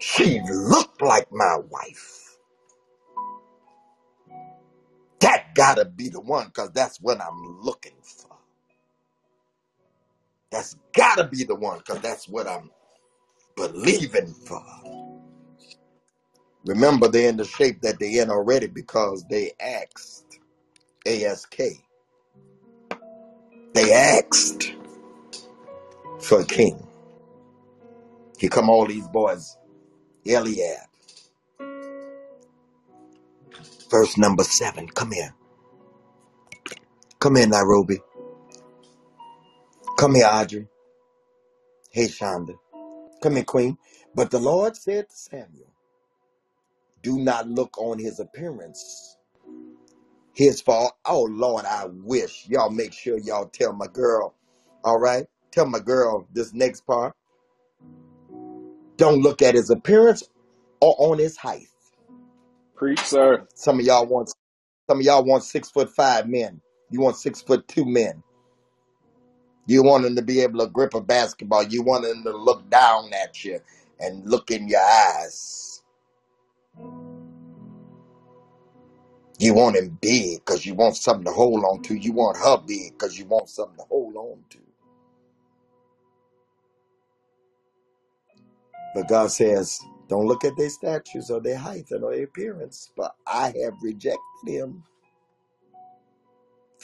[0.00, 2.23] She looked like my wife.
[5.54, 8.36] Gotta be the one, because that's what I'm looking for.
[10.52, 12.70] That's gotta be the one, because that's what I'm
[13.56, 14.62] believing for.
[16.66, 20.24] Remember, they're in the shape that they're in already because they asked.
[21.06, 21.56] ASK.
[23.74, 24.74] They asked
[26.20, 26.86] for a king.
[28.38, 29.56] Here come all these boys.
[30.26, 30.88] Eliab.
[33.90, 34.88] Verse number seven.
[34.88, 35.34] Come here.
[37.24, 37.96] Come here, Nairobi.
[39.98, 40.68] Come here, Audrey.
[41.90, 42.54] Hey, Shonda.
[43.22, 43.78] Come here, Queen.
[44.14, 45.72] But the Lord said to Samuel,
[47.02, 49.16] Do not look on his appearance,
[50.34, 50.92] his fault.
[51.06, 52.46] Oh, Lord, I wish.
[52.46, 54.34] Y'all make sure y'all tell my girl.
[54.84, 55.26] All right?
[55.50, 57.14] Tell my girl this next part.
[58.98, 60.24] Don't look at his appearance
[60.82, 61.68] or on his height.
[62.76, 63.48] Preach, sir.
[63.54, 64.28] Some of y'all want
[64.90, 66.60] some of y'all want six foot five men.
[66.90, 68.22] You want six foot two men.
[69.66, 71.64] You want them to be able to grip a basketball.
[71.64, 73.60] You want them to look down at you
[74.00, 75.82] and look in your eyes.
[79.38, 81.94] You want him big because you want something to hold on to.
[81.94, 84.58] You want her big because you want something to hold on to.
[88.94, 93.14] But God says, don't look at their statues or their height or their appearance, but
[93.26, 94.84] I have rejected him.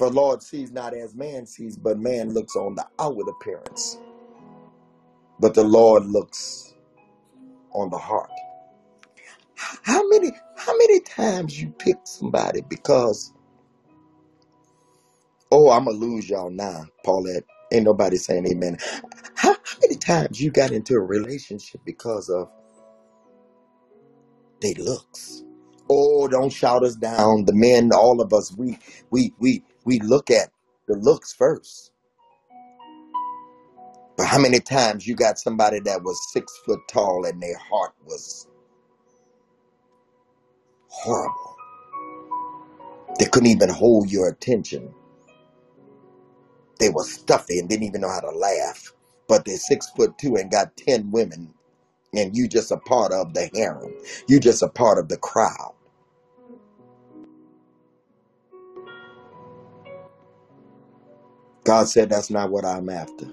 [0.00, 4.00] For Lord sees not as man sees, but man looks on the outward appearance.
[5.40, 6.74] But the Lord looks
[7.72, 8.30] on the heart.
[9.82, 13.32] How many how many times you pick somebody because
[15.52, 17.44] oh I'm gonna lose y'all now, Paulette.
[17.72, 18.78] Ain't nobody saying amen.
[19.36, 22.50] How, how many times you got into a relationship because of
[24.62, 25.44] they looks?
[25.90, 27.46] Oh, don't shout us down.
[27.46, 28.78] The men, all of us, we
[29.10, 30.50] we we we look at
[30.88, 31.92] the looks first.
[34.16, 37.92] But how many times you got somebody that was six foot tall and their heart
[38.06, 38.48] was
[40.88, 41.56] horrible?
[43.18, 44.94] They couldn't even hold your attention.
[46.80, 48.92] They were stuffy and didn't even know how to laugh.
[49.28, 51.54] But they're six foot two and got ten women,
[52.14, 53.94] and you just a part of the harem.
[54.28, 55.74] You just a part of the crowd.
[61.70, 63.26] God said that's not what I'm after.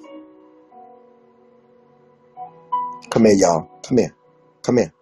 [3.10, 3.68] Come here, y'all.
[3.82, 4.16] Come here.
[4.62, 4.94] Come here.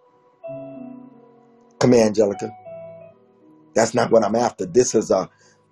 [1.78, 2.50] Come here, Angelica.
[3.74, 4.64] That's not what I'm after.
[4.64, 5.28] This is a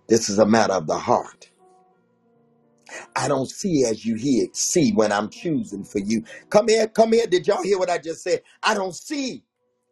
[0.08, 1.50] this is a matter of the heart.
[3.16, 6.24] I don't see as you hear see when I'm choosing for you.
[6.50, 7.26] Come here, come here.
[7.26, 8.42] Did y'all hear what I just said?
[8.62, 9.42] I don't see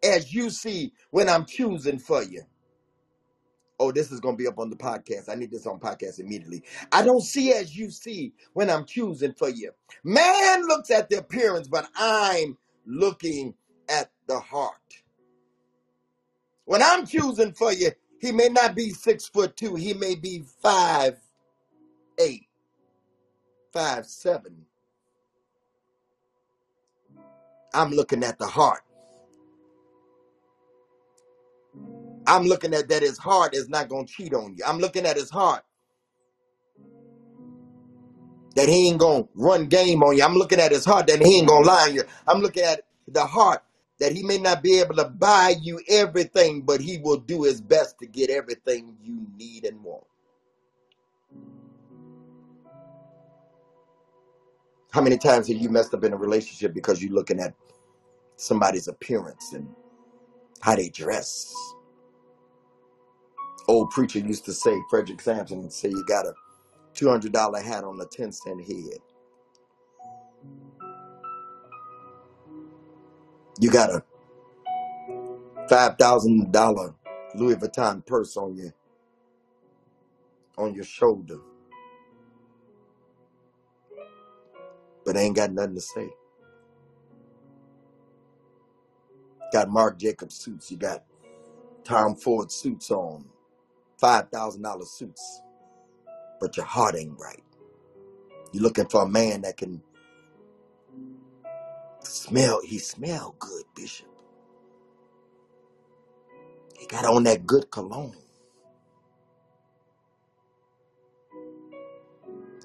[0.04, 2.42] as you see when I'm choosing for you.
[3.80, 5.28] Oh, this is gonna be up on the podcast.
[5.28, 6.62] I need this on podcast immediately.
[6.92, 9.72] I don't see as you see when I'm choosing for you.
[10.04, 12.56] Man looks at the appearance, but I'm
[12.86, 13.54] looking
[13.88, 14.76] at the heart.
[16.64, 19.74] When I'm choosing for you, he may not be six foot two.
[19.74, 21.18] He may be five
[22.18, 22.46] eight,
[23.72, 24.64] five seven.
[27.74, 28.82] I'm looking at the heart.
[32.26, 34.64] I'm looking at that his heart is not gonna cheat on you.
[34.66, 35.64] I'm looking at his heart
[38.54, 40.24] that he ain't gonna run game on you.
[40.24, 42.02] I'm looking at his heart that he ain't gonna lie on you.
[42.26, 43.62] I'm looking at the heart
[43.98, 47.60] that he may not be able to buy you everything, but he will do his
[47.60, 50.04] best to get everything you need and want.
[54.90, 57.54] How many times have you messed up in a relationship because you're looking at
[58.36, 59.68] somebody's appearance and
[60.60, 61.54] how they dress?
[63.68, 66.34] Old preacher used to say, Frederick Sampson, say you got a
[66.94, 69.00] $200 hat on a 10 cent head.
[73.60, 74.04] You got a
[75.70, 76.94] $5,000
[77.36, 78.74] Louis Vuitton purse on your
[80.58, 81.38] on your shoulder,
[85.04, 86.10] but ain't got nothing to say.
[89.52, 91.04] Got Marc Jacobs suits, you got
[91.84, 93.26] Tom Ford suits on,
[94.02, 95.42] $5,000 suits,
[96.40, 97.42] but your heart ain't right.
[98.52, 99.82] You're looking for a man that can
[102.02, 104.08] smell, he smell good, Bishop.
[106.78, 108.16] He got on that good cologne.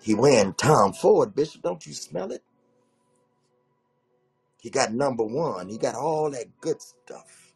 [0.02, 1.64] He wearing Tom Ford, Bishop.
[1.64, 2.44] Don't you smell it?
[4.62, 5.70] He got number one.
[5.70, 7.54] He got all that good stuff,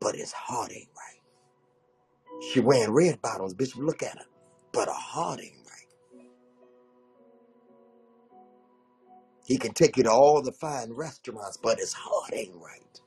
[0.00, 1.13] but his heart ain't right.
[2.52, 3.76] She wearing red bottoms, bitch.
[3.76, 4.24] Look at her,
[4.72, 5.88] but her heart ain't right.
[9.46, 13.00] He can take you to all the fine restaurants, but his heart ain't right.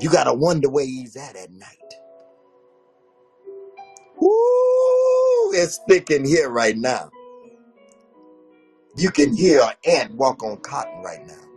[0.00, 1.94] You gotta wonder where he's at at night.
[4.22, 7.10] Ooh, it's thick in here right now.
[8.96, 11.47] You can hear an ant walk on cotton right now.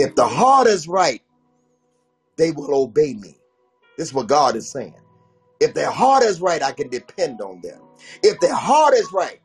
[0.00, 1.22] If the heart is right,
[2.38, 3.36] they will obey me.
[3.98, 4.94] This is what God is saying.
[5.60, 7.82] If their heart is right, I can depend on them.
[8.22, 9.42] If their heart is right,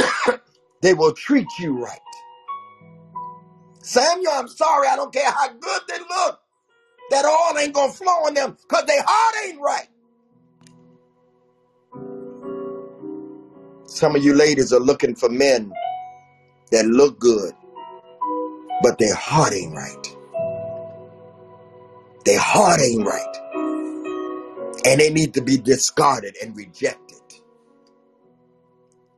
[0.80, 2.00] they will treat you right.
[3.82, 6.40] Samuel, I'm sorry, I don't care how good they look.
[7.10, 9.88] That oil ain't gonna flow on them because their heart ain't right.
[13.84, 15.70] Some of you ladies are looking for men
[16.72, 17.52] that look good,
[18.82, 20.16] but their heart ain't right.
[22.24, 23.36] Their heart ain't right.
[24.84, 27.20] And they need to be discarded and rejected.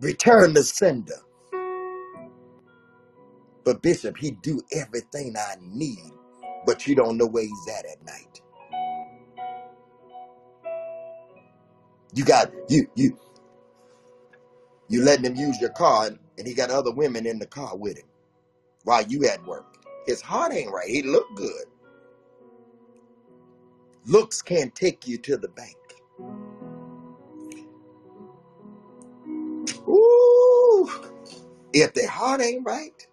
[0.00, 1.20] Return the sender.
[3.64, 6.12] But Bishop, he do everything I need,
[6.64, 8.40] but you don't know where he's at at night.
[12.14, 13.18] You got you you
[14.88, 17.98] you letting him use your car, and, he got other women in the car with
[17.98, 18.06] him
[18.88, 19.66] while you at work.
[20.06, 20.88] His heart ain't right.
[20.88, 21.66] He look good.
[24.06, 25.76] Looks can't take you to the bank.
[29.88, 30.90] Ooh,
[31.72, 33.06] If their heart ain't right,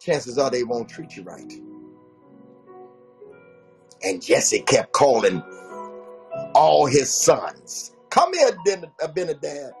[0.00, 1.52] chances are they won't treat you right.
[4.04, 5.42] And Jesse kept calling
[6.54, 7.92] all his sons.
[8.10, 9.72] Come here, Ben- uh, Abinadab.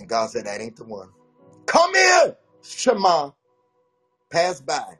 [0.00, 1.10] And God said, That ain't the one.
[1.66, 3.34] Come here, Shammah.
[4.30, 4.94] Pass by,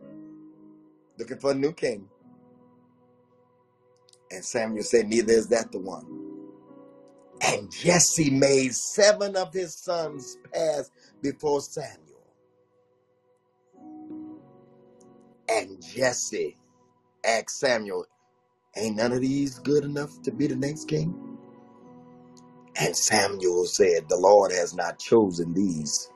[1.18, 2.08] looking for a new king.
[4.30, 6.26] And Samuel said, Neither is that the one.
[7.42, 10.90] And Jesse made seven of his sons pass
[11.22, 12.34] before Samuel.
[15.48, 16.58] And Jesse
[17.24, 18.06] asked Samuel,
[18.76, 21.29] Ain't none of these good enough to be the next king?
[22.76, 26.10] And Samuel said, The Lord has not chosen these.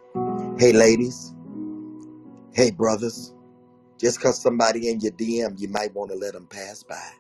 [0.59, 1.35] Hey, ladies.
[2.53, 3.35] Hey, brothers.
[4.01, 7.11] Just because somebody in your DM, you might want to let them pass by.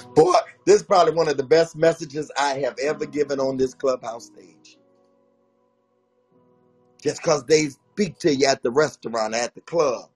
[0.14, 0.34] Boy,
[0.66, 4.26] this is probably one of the best messages I have ever given on this clubhouse
[4.26, 4.78] stage.
[7.02, 10.10] Just because they speak to you at the restaurant, at the club,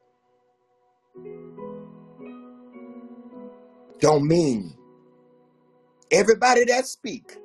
[4.01, 4.77] don't mean
[6.11, 7.37] everybody that speak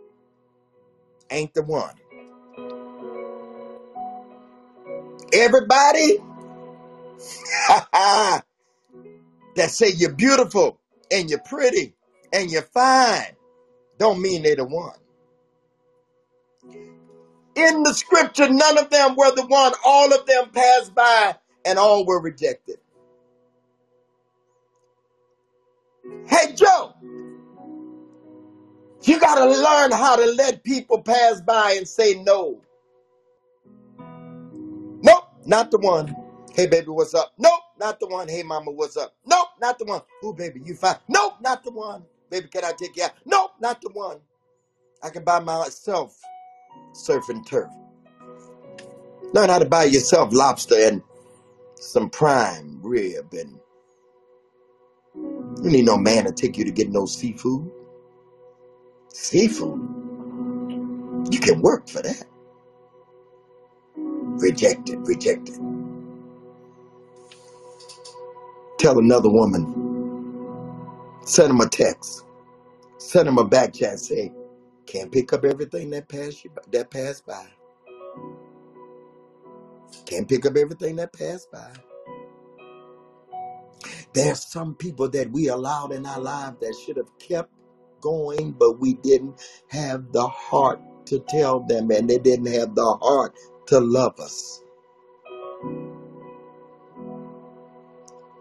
[1.29, 1.95] ain't the one.
[5.33, 6.17] Everybody
[9.55, 10.79] that say you're beautiful
[11.11, 11.95] and you're pretty
[12.31, 13.35] and you're fine
[13.97, 14.97] don't mean they're the one.
[17.55, 19.73] In the scripture, none of them were the one.
[19.85, 21.35] All of them passed by
[21.65, 22.77] and all were rejected.
[26.27, 26.93] Hey, Joe,
[29.03, 32.61] you got to learn how to let people pass by and say no.
[35.01, 36.15] Nope, not the one.
[36.53, 37.33] Hey, baby, what's up?
[37.37, 38.27] Nope, not the one.
[38.27, 39.15] Hey, mama, what's up?
[39.25, 40.01] Nope, not the one.
[40.23, 40.95] Ooh, baby, you fine?
[41.07, 42.03] Nope, not the one.
[42.29, 43.11] Baby, can I take you out?
[43.25, 44.19] Nope, not the one.
[45.01, 46.17] I can buy myself
[46.93, 47.69] surf and turf.
[49.33, 51.01] Learn how to buy yourself lobster and
[51.75, 53.33] some prime rib.
[53.33, 53.59] And
[55.63, 57.71] you need no man to take you to get no seafood.
[59.13, 59.79] Seafood,
[61.31, 62.25] you can work for that.
[63.95, 65.57] Rejected, rejected.
[68.77, 69.91] Tell another woman,
[71.25, 72.25] send him a text,
[72.97, 74.33] send him a back chat, say,
[74.85, 77.47] can't pick up everything that passed you that passed by.
[80.05, 81.71] Can't pick up everything that passed by.
[84.13, 87.51] There's some people that we allowed in our lives that should have kept
[88.01, 92.97] going, but we didn't have the heart to tell them, and they didn't have the
[93.01, 93.35] heart
[93.67, 94.61] to love us.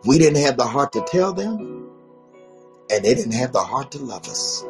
[0.06, 1.88] We didn't have the heart to tell them,
[2.90, 4.64] and they didn't have the heart to love us.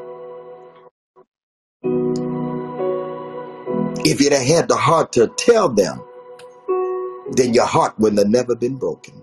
[4.05, 6.03] If you'd have had the heart to tell them,
[7.33, 9.22] then your heart would have never been broken.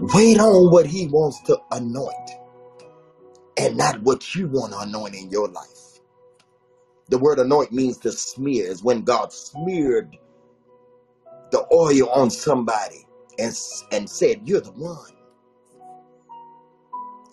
[0.00, 2.30] Wait on what he wants to anoint
[3.58, 6.00] and not what you want to anoint in your life.
[7.08, 8.66] The word anoint means to smear.
[8.66, 10.16] Is when God smeared
[11.52, 13.06] the oil on somebody
[13.38, 13.54] and,
[13.92, 15.12] and said, You're the one.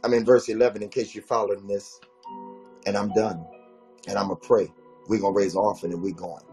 [0.03, 1.99] I'm in verse 11 in case you're following this,
[2.85, 3.45] and I'm done.
[4.07, 4.73] And I'm going to pray.
[5.07, 6.43] We're going to raise an offering and we're going.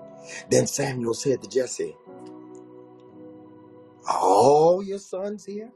[0.51, 1.97] Then Samuel said to Jesse,
[4.09, 5.71] all your sons here?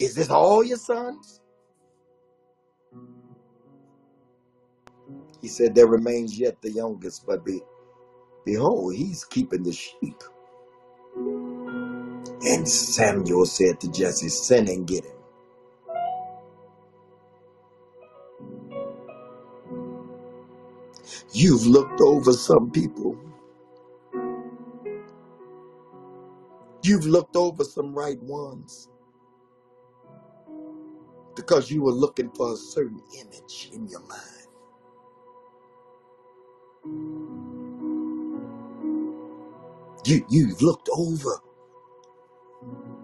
[0.00, 1.40] Is this all your sons?
[5.42, 7.60] He said, There remains yet the youngest, but be,
[8.44, 10.22] behold, he's keeping the sheep.
[12.42, 15.12] And Samuel said to Jesse, Send and get him.
[21.32, 23.18] You've looked over some people.
[26.90, 28.88] You've looked over some right ones
[31.36, 34.48] because you were looking for a certain image in your mind.
[40.06, 41.40] You you've looked over.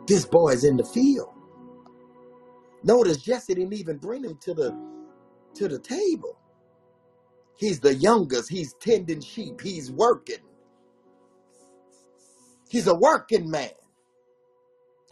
[0.06, 1.34] This boy's in the field.
[2.84, 4.92] Notice Jesse didn't even bring him to the
[5.54, 6.38] to the table.
[7.58, 8.50] He's the youngest.
[8.50, 9.60] He's tending sheep.
[9.62, 10.45] He's working.
[12.68, 13.70] He's a working man.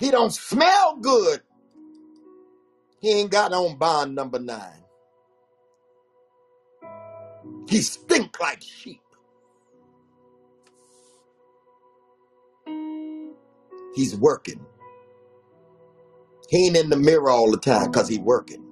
[0.00, 1.42] He don't smell good.
[3.00, 4.84] He ain't got on bond number nine.
[7.68, 9.02] He stink like sheep.
[13.94, 14.66] He's working.
[16.48, 18.63] He ain't in the mirror all the time because he working.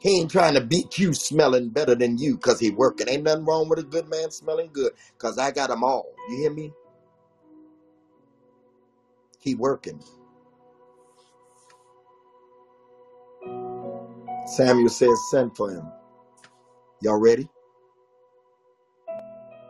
[0.00, 3.08] He ain't trying to beat you smelling better than you because he working.
[3.08, 6.06] Ain't nothing wrong with a good man smelling good because I got them all.
[6.30, 6.72] You hear me?
[9.40, 10.02] He working.
[14.46, 15.86] Samuel says, send for him.
[17.02, 17.48] Y'all ready?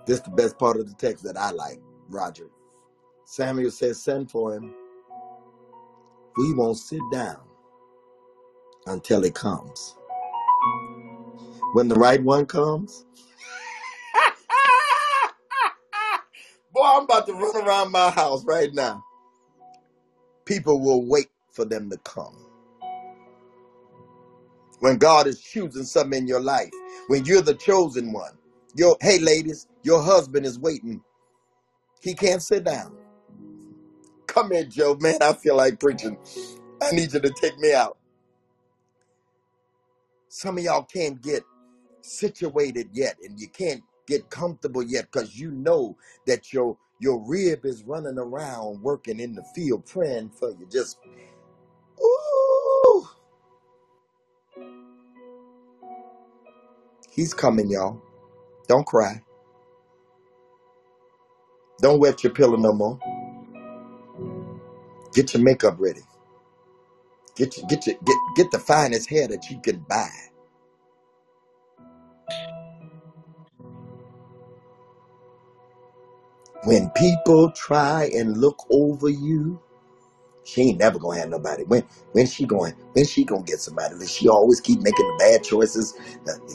[0.06, 2.48] This is the best part of the text that I like, Roger.
[3.26, 4.74] Samuel says, send for him.
[6.38, 7.40] We won't sit down
[8.86, 9.96] until he comes.
[11.74, 13.04] When the right one comes,
[16.74, 19.02] boy, I'm about to run around my house right now.
[20.46, 22.34] People will wait for them to come.
[24.80, 26.70] When God is choosing something in your life,
[27.08, 28.32] when you're the chosen one,
[28.76, 31.02] your hey ladies, your husband is waiting.
[32.00, 32.96] He can't sit down.
[34.28, 34.96] Come here, Joe.
[35.00, 36.18] Man, I feel like preaching.
[36.82, 37.98] I need you to take me out.
[40.30, 41.44] Some of y'all can't get
[42.02, 47.64] situated yet and you can't get comfortable yet because you know that your your rib
[47.64, 50.98] is running around working in the field praying for you just
[52.02, 53.08] ooh.
[57.10, 58.00] He's coming y'all.
[58.68, 59.22] Don't cry.
[61.82, 62.98] Don't wet your pillow no more.
[65.14, 66.02] Get your makeup ready
[67.36, 70.10] get your get your get get the finest hair that you can buy
[76.64, 79.58] when people try and look over you
[80.44, 81.64] She ain't never gonna have nobody.
[81.64, 82.74] When when she going?
[82.94, 84.06] When she gonna get somebody?
[84.06, 85.94] She always keep making the bad choices.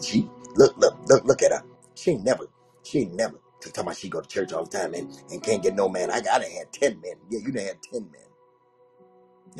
[0.03, 1.63] She look look look look at her.
[1.95, 2.45] She ain't never.
[2.83, 3.39] She ain't never.
[3.61, 6.11] Talking about she go to church all the time and, and can't get no man.
[6.11, 7.15] I got to had ten men.
[7.31, 8.27] Yeah, you done had ten men,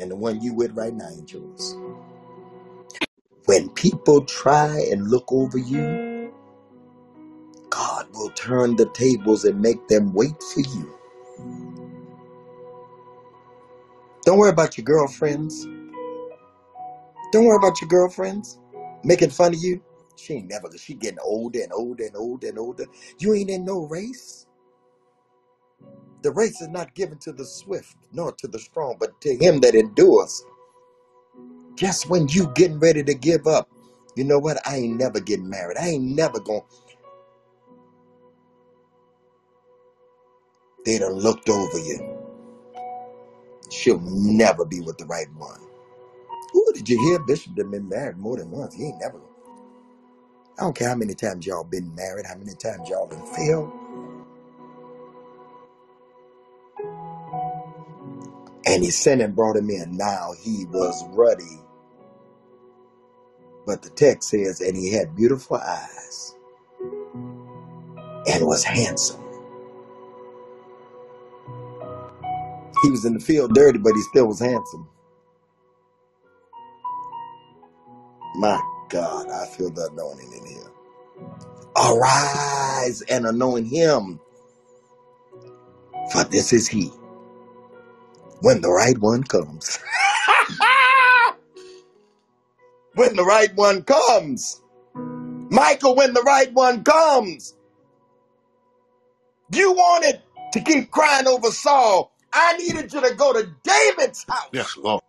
[0.00, 1.76] and the one you with right now ain't yours.
[3.46, 6.32] When people try and look over you,
[7.70, 10.98] God will turn the tables and make them wait for you.
[14.24, 15.66] Don't worry about your girlfriends.
[17.32, 18.58] Don't worry about your girlfriends
[19.04, 19.82] making fun of you.
[20.16, 22.86] She ain't never, she getting older and older and older and older.
[23.18, 24.46] You ain't in no race.
[26.26, 29.60] The race is not given to the swift nor to the strong, but to him
[29.60, 30.44] that endures.
[31.76, 33.70] Just when you getting ready to give up,
[34.16, 34.58] you know what?
[34.66, 35.76] I ain't never getting married.
[35.78, 36.64] I ain't never going.
[40.84, 42.18] They done looked over you.
[43.70, 45.60] She'll never be with the right one.
[46.56, 48.74] Ooh, did you hear Bishop done been married more than once?
[48.74, 49.20] He ain't never.
[50.58, 53.70] I don't care how many times y'all been married, how many times y'all been failed.
[58.66, 59.96] And he sent and brought him in.
[59.96, 61.60] Now he was ruddy.
[63.66, 66.34] But the text says, and he had beautiful eyes
[68.28, 69.22] and was handsome.
[72.82, 74.88] He was in the field dirty, but he still was handsome.
[78.36, 78.60] My
[78.90, 80.72] God, I feel the anointing in here.
[81.76, 84.20] Arise and anoint him,
[86.12, 86.92] for this is he.
[88.40, 89.78] When the right one comes.
[92.94, 94.62] when the right one comes.
[95.50, 97.54] Michael, when the right one comes.
[99.52, 100.22] You wanted
[100.52, 102.12] to keep crying over Saul.
[102.32, 104.50] I needed you to go to David's house.
[104.52, 105.02] Yes, Lord.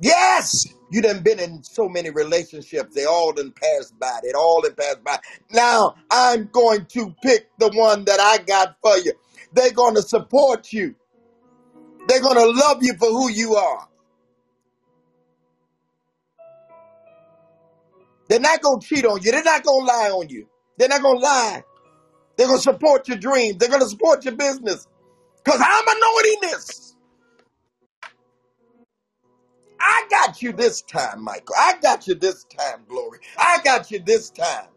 [0.00, 2.94] Yes, you done been in so many relationships.
[2.94, 4.20] They all done passed by.
[4.22, 5.18] They all done passed by.
[5.50, 9.12] Now I'm going to pick the one that I got for you.
[9.54, 10.94] They're going to support you.
[12.08, 13.88] They're going to love you for who you are.
[18.28, 19.32] They're not going to cheat on you.
[19.32, 20.46] They're not going to lie on you.
[20.78, 21.64] They're not going to lie.
[22.36, 23.56] They're going to support your dreams.
[23.58, 24.86] They're going to support your business.
[25.44, 26.91] Because I'm anointing this.
[29.82, 31.56] I got you this time, Michael.
[31.58, 33.18] I got you this time, Glory.
[33.38, 34.68] I got you this time.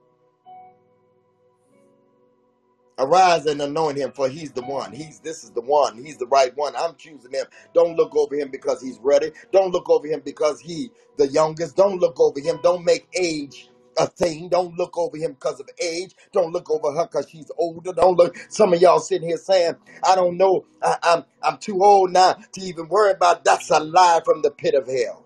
[2.97, 4.93] Arise and anoint him, for he's the one.
[4.93, 5.97] He's this is the one.
[6.03, 6.75] He's the right one.
[6.77, 7.45] I'm choosing him.
[7.73, 9.31] Don't look over him because he's ready.
[9.51, 11.75] Don't look over him because he the youngest.
[11.75, 12.59] Don't look over him.
[12.63, 14.49] Don't make age a thing.
[14.49, 16.15] Don't look over him because of age.
[16.33, 17.93] Don't look over her because she's older.
[17.93, 18.37] Don't look.
[18.49, 20.65] Some of y'all sitting here saying, "I don't know.
[20.83, 24.51] I, I'm I'm too old now to even worry about." That's a lie from the
[24.51, 25.25] pit of hell.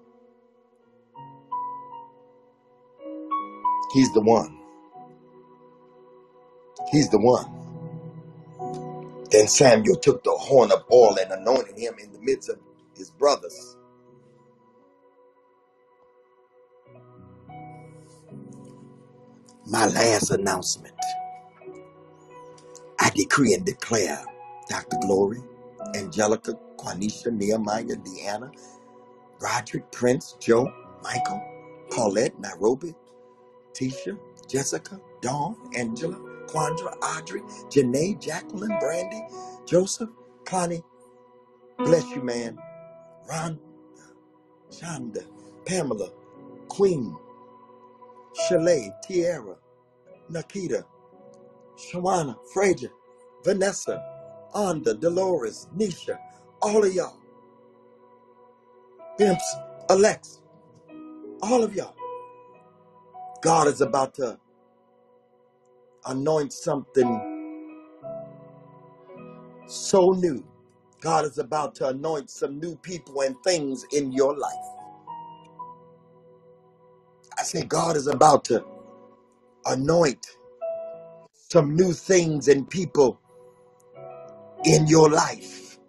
[3.93, 4.59] He's the one.
[6.91, 7.45] He's the one
[9.31, 12.59] Then Samuel took the horn of oil and anointed him in the midst of
[12.97, 13.77] his brothers.
[19.69, 20.95] My last announcement
[22.99, 24.23] I decree and declare
[24.69, 24.97] Dr.
[25.01, 25.39] Glory,
[25.95, 28.51] Angelica, Quanisha, Nehemiah, Deanna,
[29.41, 30.71] Roderick, Prince, Joe,
[31.03, 31.41] Michael,
[31.91, 32.95] Paulette, Nairobi,
[33.73, 34.17] Tisha,
[34.47, 36.17] Jessica, Dawn, Angela,
[36.47, 39.21] Quandra, Audrey, Janae, Jacqueline, Brandy,
[39.67, 40.09] Joseph,
[40.45, 40.83] Connie,
[41.79, 42.57] bless you, man.
[43.29, 43.59] Ron,
[44.71, 45.25] Shonda,
[45.65, 46.11] Pamela,
[46.69, 47.15] Queen,
[48.35, 49.55] Shalay, Tierra,
[50.31, 50.83] Nakita,
[51.77, 52.91] Shawana, Frazier,
[53.45, 54.03] Vanessa,
[54.55, 56.19] Onda, Dolores, Nisha,
[56.61, 57.17] all of y'all,
[59.17, 59.55] Pimps,
[59.89, 60.41] Alex,
[61.43, 61.95] all of y'all.
[63.41, 64.39] God is about to
[66.07, 67.41] anoint something
[69.67, 70.43] so new.
[71.01, 74.78] God is about to anoint some new people and things in your life.
[77.39, 78.65] I say, God is about to
[79.65, 80.27] anoint
[81.33, 83.19] some new things and people
[84.65, 85.79] in your life.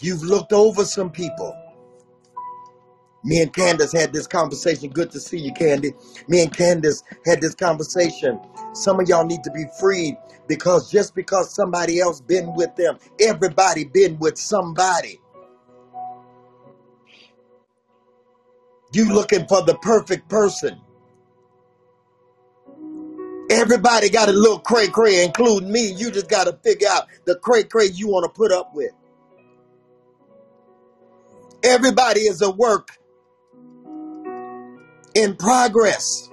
[0.00, 1.56] You've looked over some people.
[3.24, 4.90] Me and Candace had this conversation.
[4.90, 5.92] Good to see you, Candy.
[6.28, 8.40] Me and Candace had this conversation.
[8.74, 10.16] Some of y'all need to be freed
[10.48, 15.20] because just because somebody else been with them, everybody been with somebody.
[18.92, 20.80] You looking for the perfect person.
[23.50, 25.92] Everybody got a little cray cray, including me.
[25.92, 28.92] You just got to figure out the cray cray you want to put up with.
[31.62, 32.98] Everybody is a work
[35.14, 36.30] in progress.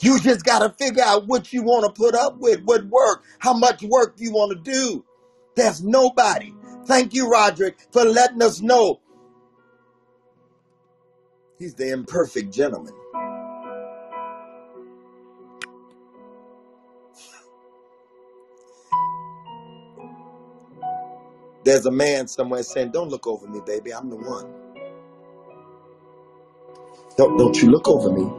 [0.00, 3.24] You just got to figure out what you want to put up with, what work,
[3.40, 5.04] how much work you want to do.
[5.56, 6.54] There's nobody.
[6.86, 9.00] Thank you, Roderick, for letting us know
[11.58, 12.94] he's the imperfect gentleman.
[21.64, 23.92] There's a man somewhere saying, Don't look over me, baby.
[23.92, 24.46] I'm the one.
[27.16, 28.30] Don't, don't you look over me.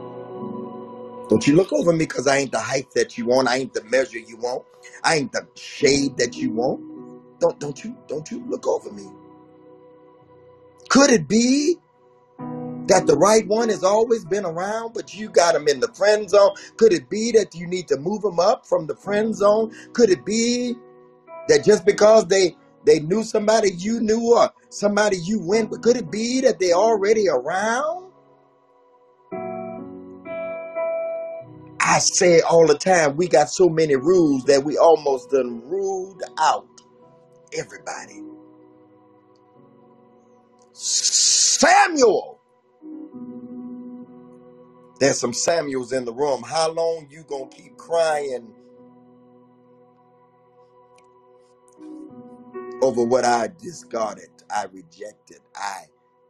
[1.28, 3.46] Don't you look over me because I ain't the height that you want.
[3.46, 4.64] I ain't the measure you want.
[5.04, 6.80] I ain't the shade that you want.
[7.38, 9.06] Don't don't you don't you look over me.
[10.88, 11.76] Could it be
[12.90, 16.28] that the right one has always been around, but you got him in the friend
[16.28, 16.50] zone?
[16.76, 19.72] Could it be that you need to move him up from the friend zone?
[19.92, 20.74] Could it be
[21.46, 25.96] that just because they they knew somebody you knew or somebody you went with, could
[25.96, 28.10] it be that they already around?
[31.80, 35.62] I say it all the time, we got so many rules that we almost done
[35.68, 36.66] ruled out
[37.56, 38.22] everybody.
[40.72, 42.39] Samuel!
[45.00, 46.42] There's some Samuels in the room.
[46.44, 48.54] How long you gonna keep crying
[52.82, 55.84] over what I discarded, I rejected, I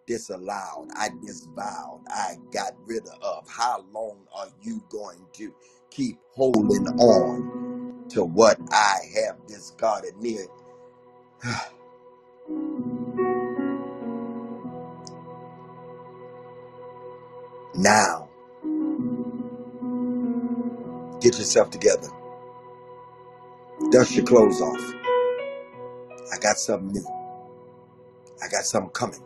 [0.07, 3.49] disallowed, I disavowed, I got rid of?
[3.49, 5.55] How long are you going to
[5.91, 10.47] keep holding on to what I have discarded near?
[17.77, 18.30] Now,
[21.31, 22.09] get yourself together.
[23.93, 24.95] Dust your clothes off.
[26.33, 27.07] I got something new.
[28.43, 29.22] I got something coming.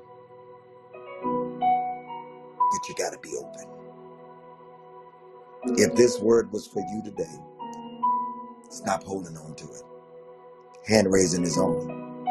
[1.23, 3.67] But you gotta be open.
[5.79, 7.41] If this word was for you today,
[8.69, 9.83] stop holding on to it.
[10.87, 12.27] Hand raising is on.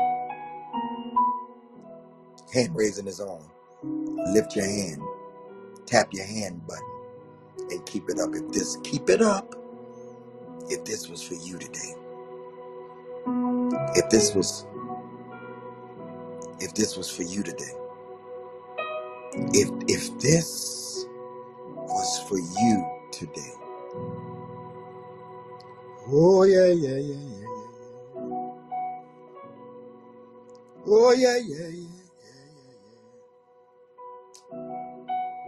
[2.53, 3.43] Hand raising is on.
[4.36, 5.01] Lift your hand.
[5.88, 6.86] Tap your hand button
[7.71, 8.36] and keep it up.
[8.36, 9.55] If this keep it up,
[10.70, 11.95] if this was for you today.
[13.95, 14.66] If this was
[16.59, 17.74] if this was for you today.
[19.53, 21.05] If if this
[21.76, 23.53] was for you today.
[26.09, 27.74] Oh yeah, yeah, yeah, yeah, yeah.
[30.88, 31.93] Oh yeah, yeah, yeah, yeah,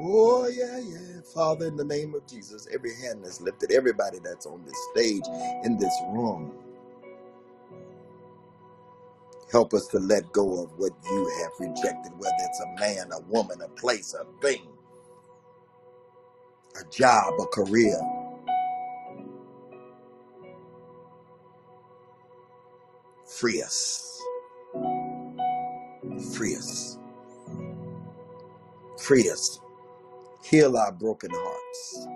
[0.06, 1.22] Oh yeah, yeah.
[1.34, 5.24] Father, in the name of Jesus, every hand that's lifted, everybody that's on this stage,
[5.66, 6.54] in this room,
[9.52, 13.22] help us to let go of what you have rejected, whether it's a man, a
[13.30, 14.64] woman, a place, a thing,
[16.80, 18.00] a job, a career.
[23.28, 24.20] Free us.
[26.36, 26.98] Free us.
[29.00, 29.60] Free us.
[30.50, 32.08] Heal our broken hearts.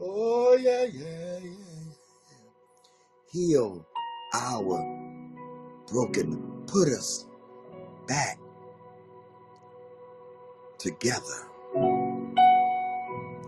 [0.00, 1.94] Oh, yeah, yeah, yeah.
[3.32, 3.86] Heal
[4.34, 5.08] our
[5.88, 6.64] broken.
[6.66, 7.26] Put us
[8.08, 8.38] back
[10.78, 11.48] together.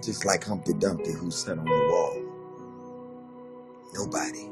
[0.04, 2.22] Just like Humpty Dumpty who sat on the wall.
[3.94, 4.50] Nobody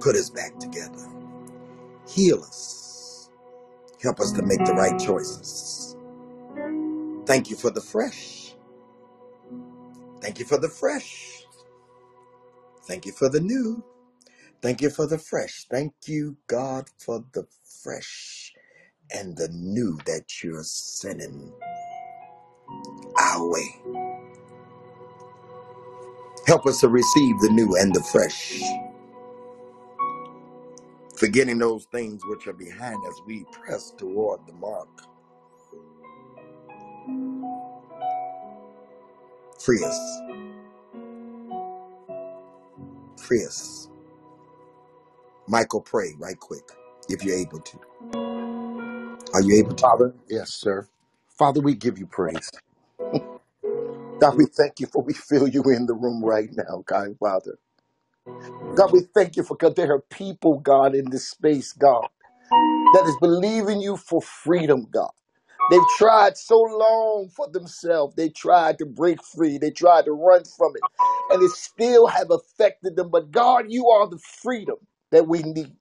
[0.00, 1.08] put us back together.
[2.08, 2.87] Heal us.
[4.02, 5.96] Help us to make the right choices.
[7.26, 8.54] Thank you for the fresh.
[10.20, 11.44] Thank you for the fresh.
[12.86, 13.84] Thank you for the new.
[14.62, 15.66] Thank you for the fresh.
[15.70, 17.46] Thank you, God, for the
[17.82, 18.54] fresh
[19.12, 21.52] and the new that you're sending
[23.18, 23.76] our way.
[26.46, 28.62] Help us to receive the new and the fresh,
[31.18, 34.88] forgetting those things which are behind as we press toward the mark.
[39.60, 40.20] Free us.
[43.18, 43.88] Free us.
[45.48, 46.64] Michael, pray right quick
[47.08, 47.78] if you're able to.
[49.34, 49.82] Are you able to?
[49.82, 50.88] Father, yes, sir.
[51.38, 52.50] Father, we give you praise.
[54.20, 57.58] God, we thank you for we feel you in the room right now, kind Father.
[58.74, 59.76] God, we thank you for God.
[59.76, 62.08] There are people, God, in this space, God,
[62.94, 65.10] that is believing you for freedom, God.
[65.68, 68.14] They've tried so long for themselves.
[68.16, 69.58] They tried to break free.
[69.58, 70.82] They tried to run from it.
[71.30, 73.10] And it still have affected them.
[73.10, 74.76] But God, you are the freedom
[75.12, 75.74] that we need.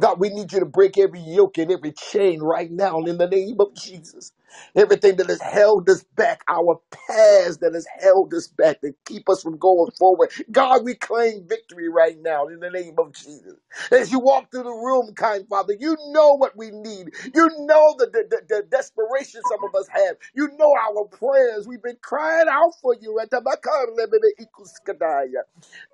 [0.00, 3.28] God, we need you to break every yoke and every chain right now in the
[3.28, 4.32] name of Jesus.
[4.76, 9.28] Everything that has held us back, our past that has held us back to keep
[9.30, 10.30] us from going forward.
[10.52, 13.54] God, we claim victory right now in the name of Jesus.
[13.92, 17.10] As you walk through the room, kind Father, you know what we need.
[17.34, 20.16] You know the, the, the, the desperation some of us have.
[20.34, 21.68] You know our prayers.
[21.68, 23.20] We've been crying out for you.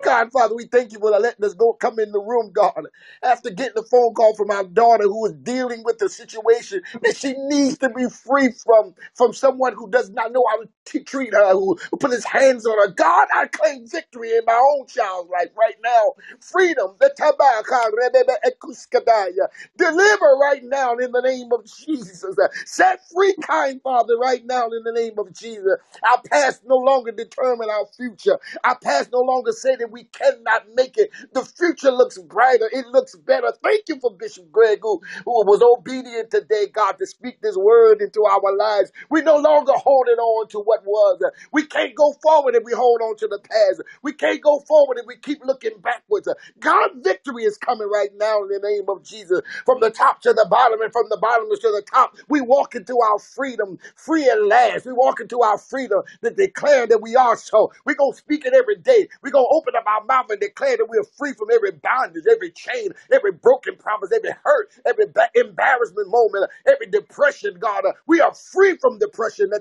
[0.03, 2.85] God, Father, we thank you for letting us go come in the room, God.
[3.23, 7.17] After getting a phone call from our daughter who is dealing with the situation that
[7.17, 11.03] she needs to be free from, from someone who does not know how to t-
[11.03, 12.93] treat her, who, who put his hands on her.
[12.93, 16.13] God, I claim victory in my own child's life right now.
[16.41, 16.95] Freedom.
[16.99, 19.47] The tabaka, rebebe, ekuskadaya.
[19.77, 22.25] Deliver right now in the name of Jesus.
[22.65, 25.77] Set free, kind Father, right now in the name of Jesus.
[26.09, 28.39] Our past no longer determine our future.
[28.65, 31.11] Our past no longer say that we cannot make it.
[31.33, 32.69] The future looks brighter.
[32.73, 33.53] It looks better.
[33.63, 38.01] Thank you for Bishop Greg, who, who was obedient today, God, to speak this word
[38.01, 38.91] into our lives.
[39.09, 41.21] We no longer holding on to what was.
[41.51, 43.81] We can't go forward if we hold on to the past.
[44.01, 46.27] We can't go forward if we keep looking backwards.
[46.59, 49.41] God, victory is coming right now in the name of Jesus.
[49.65, 52.75] From the top to the bottom and from the bottom to the top, we walk
[52.75, 54.85] into our freedom, free at last.
[54.85, 57.71] We walk into our freedom that declare that we are so.
[57.85, 59.07] We're going to speak it every day.
[59.21, 61.71] We're going to open up our mouth and declare that we are free from every
[61.71, 67.85] bondage, every chain, every broken promise, every hurt, every ba- embarrassment moment, every depression, God.
[67.85, 69.51] Uh, We are free from depression.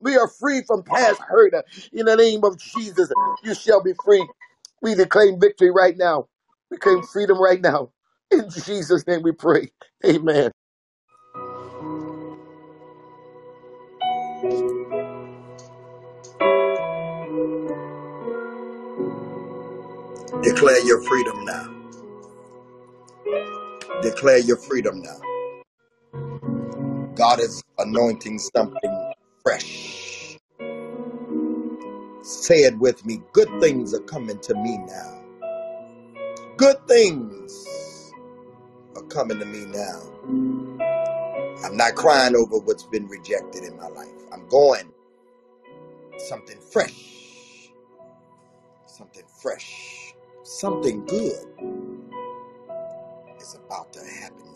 [0.00, 1.54] We are free from past hurt.
[1.92, 3.10] In the name of Jesus,
[3.44, 4.26] you shall be free.
[4.82, 6.28] We declaim victory right now.
[6.70, 7.90] We claim freedom right now.
[8.32, 9.72] In Jesus' name we pray.
[10.06, 10.52] Amen.
[20.42, 21.74] Declare your freedom now.
[24.02, 25.20] Declare your freedom now.
[27.14, 29.12] God is anointing something
[29.42, 30.38] fresh.
[32.22, 33.22] Say it with me.
[33.32, 35.22] Good things are coming to me now.
[36.56, 38.12] Good things
[38.96, 40.02] are coming to me now.
[41.64, 44.08] I'm not crying over what's been rejected in my life.
[44.32, 44.92] I'm going
[46.18, 47.70] something fresh.
[48.86, 50.14] Something fresh.
[50.44, 51.46] Something good
[53.40, 54.53] is about to happen.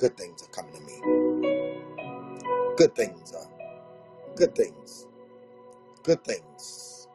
[0.00, 1.20] Good things are coming to me.
[2.76, 3.50] Good things are.
[4.36, 5.06] Good things.
[6.04, 7.08] Good things.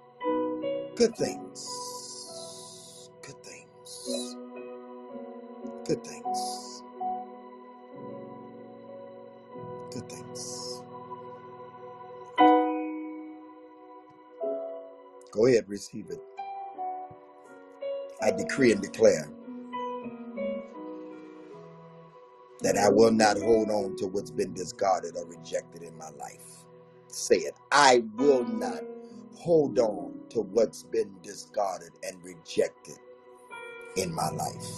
[0.96, 3.12] Good things.
[3.24, 4.36] Good things.
[5.86, 6.84] Good things.
[9.92, 10.84] Good things.
[15.32, 16.22] Go ahead, receive it.
[18.22, 19.30] I decree and declare
[22.66, 26.66] that I will not hold on to what's been discarded or rejected in my life.
[27.10, 27.56] Say it.
[27.72, 28.82] I will not
[29.36, 33.00] hold on to what's been discarded and rejected
[33.98, 34.72] in my life.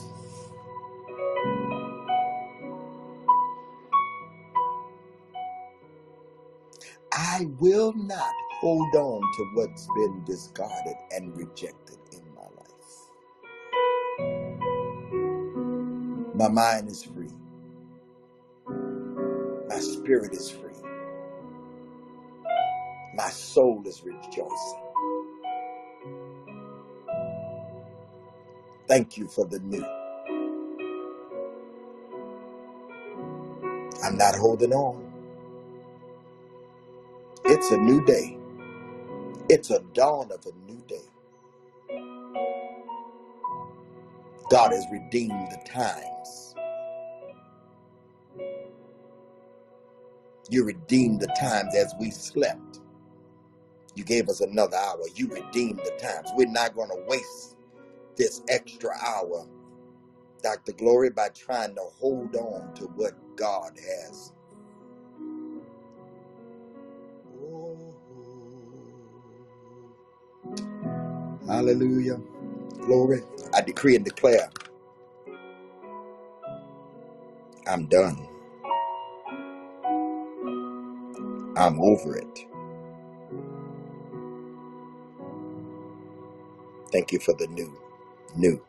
[7.14, 13.26] I will not hold on to what's been discarded and rejected in my life.
[16.36, 17.17] My mind is free.
[20.08, 20.72] Spirit is free.
[23.16, 24.92] My soul is rejoicing.
[28.88, 29.86] Thank you for the new.
[34.04, 35.26] I'm not holding on.
[37.46, 38.38] It's a new day.
[39.50, 41.06] It's a dawn of a new day.
[44.50, 46.47] God has redeemed the times.
[50.50, 52.82] You redeemed the times as we slept.
[53.96, 55.02] You gave us another hour.
[55.16, 56.30] You redeemed the times.
[56.36, 57.58] We're not going to waste
[58.18, 59.48] this extra hour,
[60.44, 60.74] Dr.
[60.74, 64.34] Glory, by trying to hold on to what God has.
[71.48, 72.20] Hallelujah.
[72.86, 73.22] Glory.
[73.54, 74.50] I decree and declare
[77.68, 78.28] I'm done.
[81.58, 82.46] I'm over it.
[86.92, 87.74] Thank you for the new.
[88.38, 88.62] New.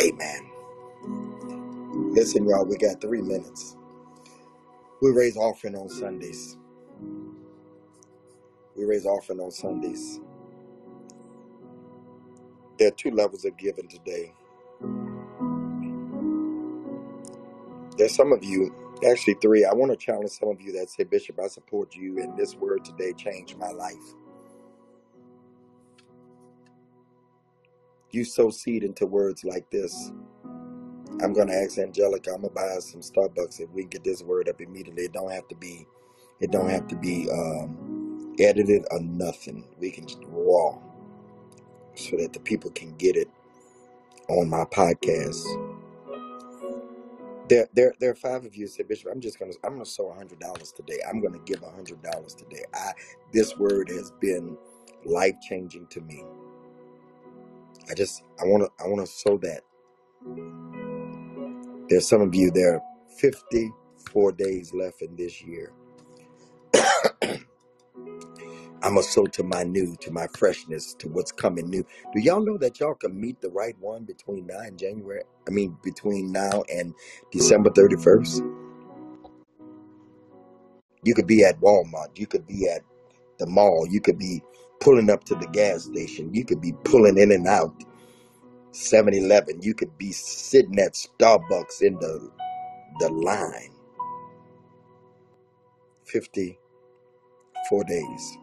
[0.00, 0.50] Amen.
[1.96, 3.76] Listen, y'all, we got three minutes.
[5.02, 6.58] We raise offering on Sundays.
[8.76, 10.20] We raise offering on Sundays.
[12.78, 14.34] There are two levels of giving today.
[18.02, 18.74] There's some of you,
[19.08, 19.64] actually three.
[19.64, 22.56] I want to challenge some of you that say, Bishop, I support you, and this
[22.56, 23.94] word today changed my life.
[28.10, 30.10] You sow seed into words like this.
[31.22, 33.90] I'm going to ask Angelica, I'm going to buy us some Starbucks if we can
[33.90, 35.04] get this word up immediately.
[35.04, 35.86] It don't have to be,
[36.40, 39.64] it don't have to be um, edited or nothing.
[39.78, 40.76] We can just raw
[41.94, 43.30] so that the people can get it
[44.28, 45.71] on my podcast.
[47.52, 50.10] There, there, there are five of you said, Bishop, I'm just gonna, I'm gonna sow
[50.10, 51.00] a hundred dollars today.
[51.08, 52.64] I'm gonna give a hundred dollars today.
[52.74, 52.92] I,
[53.32, 54.58] this word has been
[55.06, 56.24] life changing to me.
[57.90, 59.62] I just, I wanna, I wanna sow that.
[61.90, 62.50] There's some of you.
[62.50, 62.82] There are
[63.20, 65.72] 54 days left in this year.
[68.82, 71.84] I'm gonna sow to my new, to my freshness, to what's coming new.
[72.14, 75.22] Do y'all know that y'all can meet the right one between now and January?
[75.48, 76.94] I mean, between now and
[77.32, 78.56] December 31st.
[81.04, 82.16] You could be at Walmart.
[82.18, 82.82] You could be at
[83.38, 83.86] the mall.
[83.90, 84.42] You could be
[84.80, 86.34] pulling up to the gas station.
[86.34, 87.74] You could be pulling in and out
[88.72, 89.62] 7 Eleven.
[89.62, 92.30] You could be sitting at Starbucks in the,
[93.00, 93.70] the line.
[96.06, 96.70] 54
[97.84, 98.38] days.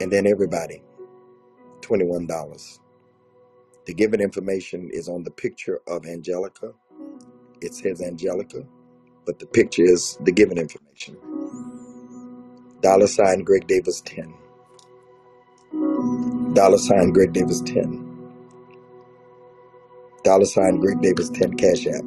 [0.00, 0.82] And then everybody,
[1.80, 2.78] $21.
[3.86, 6.72] The given information is on the picture of Angelica.
[7.60, 8.64] It says Angelica,
[9.24, 11.16] but the picture is the given information.
[12.82, 14.34] Dollar sign Greg Davis 10.
[16.54, 18.28] Dollar sign Greg Davis 10.
[20.24, 22.04] Dollar sign Greg Davis 10 Cash App.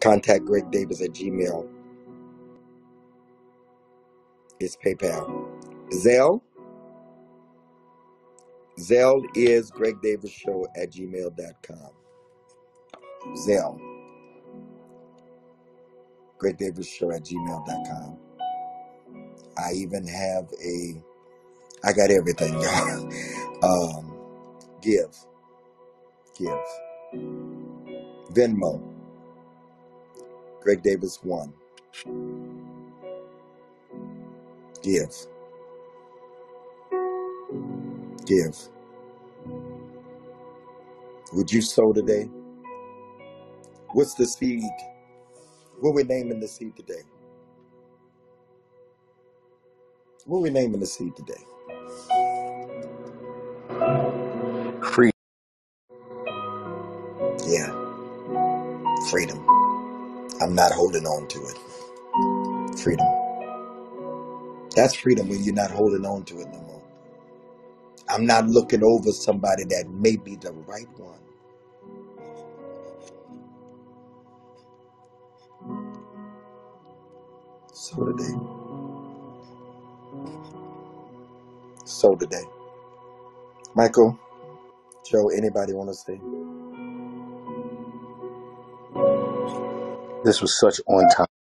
[0.00, 1.68] Contact Greg Davis at Gmail.
[4.62, 5.48] It's PayPal.
[5.92, 6.40] Zelle.
[8.78, 11.90] Zelle is Greg Davis Show at gmail.com.
[13.44, 13.80] Zelle.
[16.38, 18.18] Greg Davis Show at gmail.com.
[19.58, 21.02] I even have a,
[21.82, 23.12] I got everything, y'all.
[23.64, 24.16] Um,
[24.80, 25.16] give.
[26.38, 27.20] Give.
[28.32, 28.80] Venmo.
[30.60, 31.52] Greg Davis 1.
[34.82, 35.14] Give.
[38.26, 38.56] Give.
[41.34, 42.28] Would you sow today?
[43.92, 44.64] What's the seed?
[45.80, 47.02] What we naming the seed today?
[50.26, 51.42] What we naming the seed today?
[54.92, 55.10] Free.
[57.46, 57.88] Yeah,
[59.10, 59.46] freedom.
[60.42, 61.76] I'm not holding on to it.
[62.80, 63.06] Freedom.
[64.76, 66.82] That's freedom when you're not holding on to it no more.
[68.08, 71.20] I'm not looking over somebody that may be the right one.
[77.72, 78.34] So today.
[81.84, 82.44] So today.
[83.74, 84.18] Michael,
[85.10, 86.20] Joe, anybody want to say?
[90.24, 91.31] This was such on time.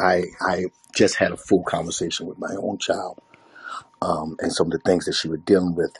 [0.00, 3.20] I I just had a full conversation with my own child,
[4.02, 5.92] um, and some of the things that she was dealing with,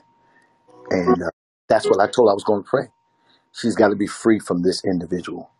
[0.91, 1.31] and uh,
[1.69, 2.89] that's what I told her I was going to pray.
[3.53, 5.51] She's got to be free from this individual.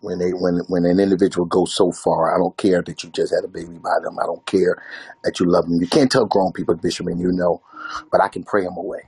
[0.00, 3.34] When they when when an individual goes so far, I don't care that you just
[3.34, 4.18] had a baby by them.
[4.20, 4.82] I don't care
[5.24, 5.80] that you love them.
[5.80, 7.62] You can't tell grown people, Bishop, and you know,
[8.12, 9.02] but I can pray them away.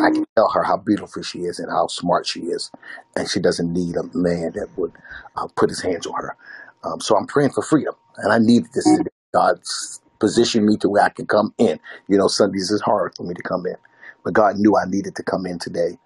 [0.00, 2.70] I can tell her how beautiful she is and how smart she is,
[3.16, 4.92] and she doesn't need a man that would
[5.36, 6.36] uh, put his hands on her.
[6.84, 9.10] Um, so I'm praying for freedom, and I need this today.
[9.34, 11.80] God's positioned me to where I can come in.
[12.08, 13.76] You know, Sundays is hard for me to come in,
[14.24, 15.98] but God knew I needed to come in today,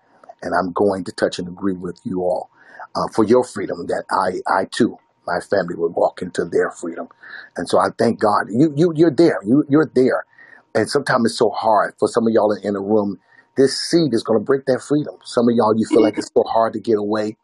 [0.42, 2.50] and I'm going to touch and agree with you all
[2.96, 7.08] uh, for your freedom that I, I too, my family would walk into their freedom,
[7.56, 8.48] and so I thank God.
[8.50, 9.40] You, you, you're there.
[9.46, 10.26] You, you're there,
[10.74, 13.18] and sometimes it's so hard for some of y'all in the room
[13.56, 15.16] this seed is going to break that freedom.
[15.24, 17.36] Some of y'all, you feel like it's so hard to get away.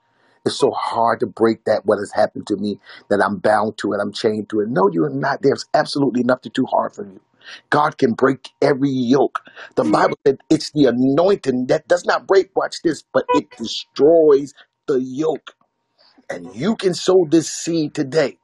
[0.47, 2.80] It's so hard to break that what has happened to me
[3.11, 4.01] that I'm bound to it.
[4.03, 4.70] I'm chained to it.
[4.70, 5.42] No, you're not.
[5.42, 7.20] There's absolutely nothing too hard for you.
[7.70, 9.40] God can break every yoke.
[9.76, 14.55] The Bible said it's the anointing that does not break, watch this, but it destroys
[14.88, 15.55] the yoke.
[16.30, 18.38] And you can sow this seed today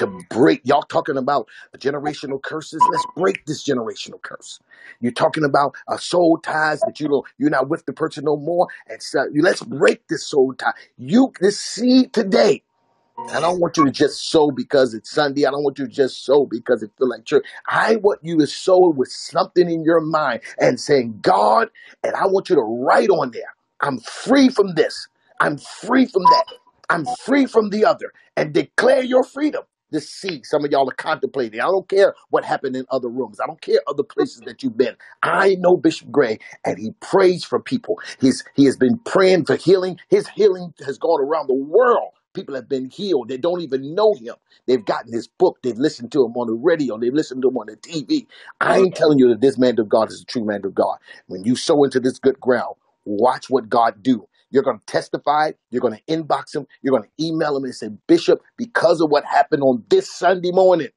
[0.00, 0.62] to break.
[0.64, 1.48] Y'all talking about
[1.78, 2.88] generational curses?
[2.90, 4.60] Let's break this generational curse.
[5.00, 8.36] You're talking about a soul ties that you know you're not with the person no
[8.38, 10.74] more, and so let's break this soul tie.
[10.98, 12.62] You this seed today.
[13.32, 15.46] I don't want you to just sow because it's Sunday.
[15.46, 17.44] I don't want you to just sow because it feel like church.
[17.68, 21.70] I want you to sow it with something in your mind and saying, God,
[22.04, 25.08] and I want you to write on there, I'm free from this.
[25.40, 26.46] I'm free from that.
[26.90, 28.12] I'm free from the other.
[28.36, 29.64] And declare your freedom.
[29.90, 31.60] This seed, some of y'all are contemplating.
[31.60, 33.40] I don't care what happened in other rooms.
[33.40, 34.96] I don't care other places that you've been.
[35.22, 38.00] I know Bishop Gray, and he prays for people.
[38.20, 39.98] He's he has been praying for healing.
[40.10, 42.10] His healing has gone around the world.
[42.34, 43.28] People have been healed.
[43.28, 44.36] They don't even know him.
[44.66, 45.58] They've gotten his book.
[45.62, 46.98] They've listened to him on the radio.
[46.98, 48.26] They've listened to him on the TV.
[48.60, 50.98] I ain't telling you that this man of God is a true man of God.
[51.28, 52.76] When you sow into this good ground,
[53.06, 54.28] watch what God do.
[54.50, 55.52] You're going to testify.
[55.70, 56.66] You're going to inbox him.
[56.82, 60.52] You're going to email him and say, Bishop, because of what happened on this Sunday
[60.52, 60.88] morning,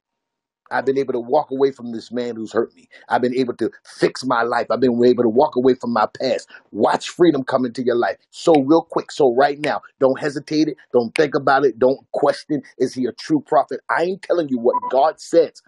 [0.71, 2.89] I've been able to walk away from this man who's hurt me.
[3.09, 4.67] I've been able to fix my life.
[4.69, 6.49] I've been able to walk away from my past.
[6.71, 8.17] Watch freedom come into your life.
[8.31, 9.11] So real quick.
[9.11, 10.77] So right now, don't hesitate it.
[10.93, 11.79] Don't think about it.
[11.79, 12.63] Don't question.
[12.77, 13.81] Is he a true prophet?
[13.89, 15.61] I ain't telling you what God says.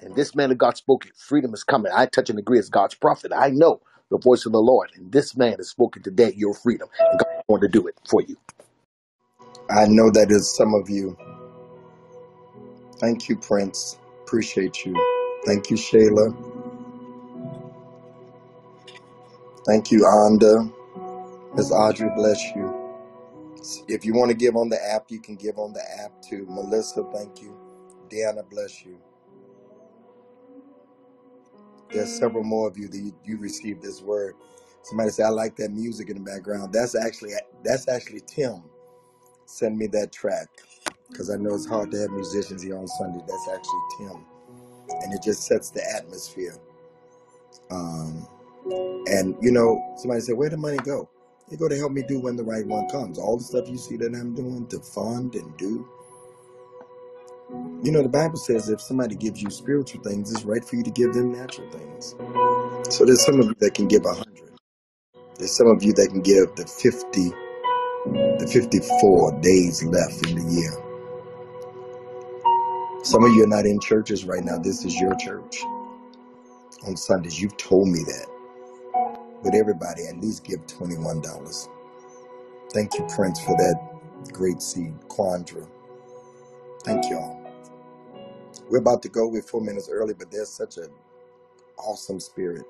[0.00, 1.12] And this man of God spoke it.
[1.16, 1.92] Freedom is coming.
[1.94, 3.32] I touch and agree as God's prophet.
[3.36, 3.80] I know
[4.10, 4.90] the voice of the Lord.
[4.96, 6.88] And this man has spoken today your freedom.
[7.10, 8.36] And God is going to do it for you.
[9.70, 11.16] I know that is some of you.
[12.98, 13.98] Thank you, Prince.
[14.22, 14.94] Appreciate you.
[15.46, 16.36] Thank you, Shayla.
[19.66, 20.70] Thank you, Anda.
[21.54, 22.74] Miss Audrey, bless you.
[23.88, 26.46] If you want to give on the app, you can give on the app too.
[26.48, 27.56] Melissa, thank you.
[28.10, 28.98] Deanna, bless you.
[31.92, 34.34] There's several more of you that you, you received this word.
[34.82, 36.72] Somebody say, I like that music in the background.
[36.72, 37.32] That's actually
[37.64, 38.62] that's actually Tim.
[39.46, 40.48] Send me that track.
[41.08, 43.20] Because I know it's hard to have musicians here on Sunday.
[43.26, 44.26] That's actually Tim.
[45.02, 46.56] And it just sets the atmosphere.
[47.70, 48.26] Um,
[49.06, 51.08] and you know, somebody said, Where the money go?
[51.50, 53.18] It go to help me do when the right one comes.
[53.18, 55.88] All the stuff you see that I'm doing to fund and do.
[57.82, 60.82] You know, the Bible says if somebody gives you spiritual things, it's right for you
[60.84, 62.14] to give them natural things.
[62.94, 64.50] So there's some of you that can give a hundred.
[65.38, 67.30] There's some of you that can give the fifty,
[68.24, 70.96] the fifty-four days left in the year.
[73.04, 74.58] Some of you are not in churches right now.
[74.58, 75.62] This is your church.
[76.86, 78.26] On Sundays, you've told me that.
[79.44, 81.68] But everybody, at least give twenty-one dollars.
[82.74, 85.66] Thank you, Prince, for that great seed, Quandra.
[86.84, 87.39] Thank y'all.
[88.70, 89.28] We're about to go.
[89.28, 90.90] We're four minutes early, but there's such an
[91.78, 92.64] awesome spirit.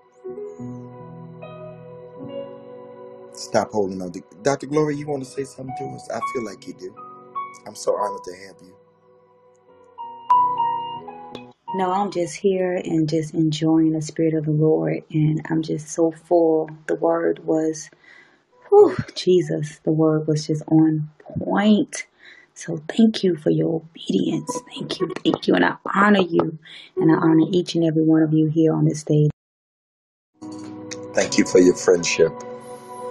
[3.32, 4.12] Stop holding on.
[4.42, 4.66] Dr.
[4.66, 6.08] Glory, you want to say something to us?
[6.10, 6.94] I feel like you do.
[7.66, 8.74] I'm so honored to have you.
[11.74, 15.04] No, I'm just here and just enjoying the Spirit of the Lord.
[15.12, 16.70] And I'm just so full.
[16.86, 17.90] The word was,
[18.68, 22.06] whew, Jesus, the word was just on point.
[22.60, 24.60] So thank you for your obedience.
[24.68, 25.10] Thank you.
[25.24, 25.54] Thank you.
[25.54, 26.58] And I honor you.
[26.98, 29.30] And I honor each and every one of you here on this stage.
[31.14, 32.32] Thank you for your friendship.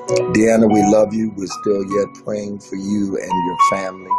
[0.07, 1.33] Deanna, we love you.
[1.35, 4.11] We're still yet praying for you and your family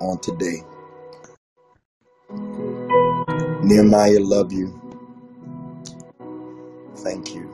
[0.00, 0.62] on today.
[3.64, 4.80] Nehemiah, love you.
[6.98, 7.50] Thank you.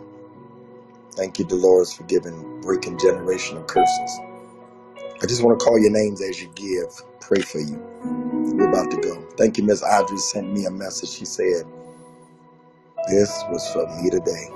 [1.13, 4.30] Thank you, Dolores, for giving, breaking generational curses.
[5.23, 6.89] I just want to call your names as you give.
[7.21, 7.79] Pray for you.
[8.41, 9.29] We're about to go.
[9.39, 11.11] Thank you, Miss Audrey sent me a message.
[11.11, 11.65] She said,
[13.09, 14.49] This was for me today.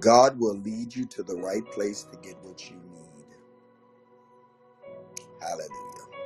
[0.00, 3.26] God will lead you to the right place to get what you need.
[5.40, 6.22] Hallelujah.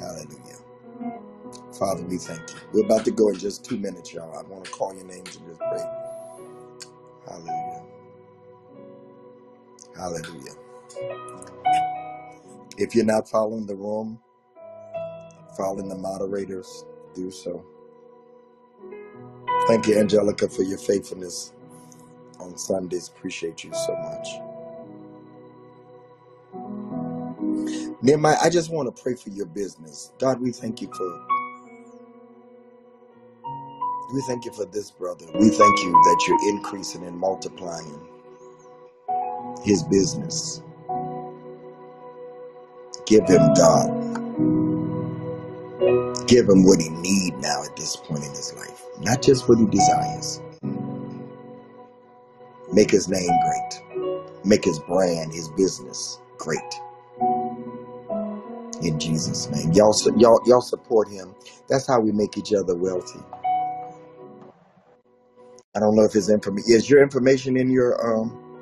[0.00, 0.58] Hallelujah.
[1.78, 2.56] Father, we thank you.
[2.72, 4.36] We're about to go in just two minutes, y'all.
[4.38, 5.84] I want to call your names and just pray.
[7.26, 7.84] Hallelujah.
[9.96, 10.54] Hallelujah.
[12.78, 14.20] If you're not following the room,
[15.56, 16.84] following the moderators,
[17.14, 17.64] do so.
[19.68, 21.52] Thank you, Angelica, for your faithfulness
[22.40, 23.08] on Sundays.
[23.08, 24.28] Appreciate you so much.
[28.02, 30.12] Nehemiah, I just want to pray for your business.
[30.18, 31.26] God, we thank you for
[34.14, 35.26] we thank you for this brother.
[35.34, 38.00] We thank you that you're increasing and multiplying
[39.64, 40.62] his business.
[43.06, 44.12] Give him God.
[46.26, 48.82] Give him what he need now at this point in his life.
[49.00, 50.40] Not just what he desires.
[52.72, 53.82] Make his name great.
[54.44, 56.60] Make his brand, his business great.
[58.82, 59.72] In Jesus' name.
[59.72, 61.34] Y'all y'all y'all support him.
[61.68, 63.20] That's how we make each other wealthy.
[65.76, 68.52] I don't know if his information is your information in your um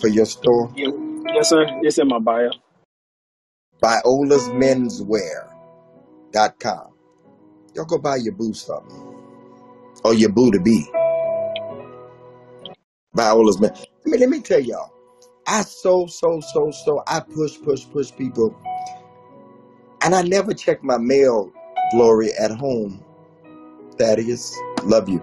[0.00, 0.72] for your store.
[0.74, 0.92] Yes,
[1.34, 1.66] yes, sir.
[1.82, 2.50] It's in my bio.
[3.82, 5.68] Viola's Menswear.com.
[7.74, 9.16] Y'all go buy your boo something.
[10.04, 10.86] Or your boo to be.
[13.14, 13.72] Viola's Men.
[13.74, 14.92] I mean, let me tell y'all.
[15.46, 18.56] I so, so, so, so I push, push, push people.
[20.02, 21.52] And I never check my mail,
[21.92, 23.04] Glory, at home.
[23.98, 25.22] Thaddeus, love you.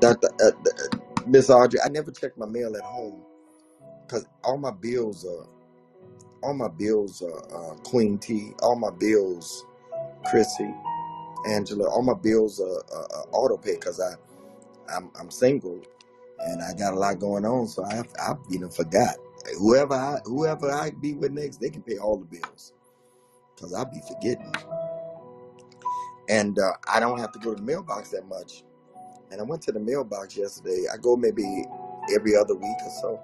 [0.00, 0.28] Dr.
[0.42, 3.22] Uh, uh, Miss Audrey, I never check my mail at home.
[4.02, 5.46] Because all my bills are,
[6.44, 8.52] all my bills are uh, Queen T.
[8.62, 9.64] All my bills,
[10.26, 10.72] Chrissy,
[11.48, 14.14] Angela, all my bills are, are, are auto pay because I,
[14.94, 15.80] I'm, I'm single
[16.40, 17.66] and I got a lot going on.
[17.66, 19.16] So I, I you know, forgot.
[19.58, 22.72] Whoever I, whoever I be with next, they can pay all the bills
[23.54, 24.52] because I'll be forgetting.
[26.28, 28.64] And uh, I don't have to go to the mailbox that much.
[29.30, 30.84] And I went to the mailbox yesterday.
[30.92, 31.64] I go maybe
[32.14, 33.20] every other week or so.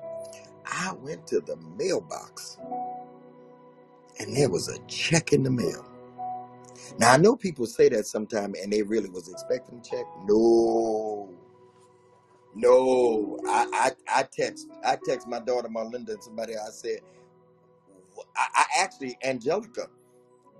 [0.66, 2.58] I went to the mailbox
[4.20, 5.86] and there was a check in the mail.
[6.98, 10.06] Now I know people say that sometime and they really was expecting a check.
[10.26, 11.30] No,
[12.54, 13.38] no.
[13.48, 17.00] I I, I text I text my daughter Marlinda and somebody I said
[18.36, 19.88] I, I actually Angelica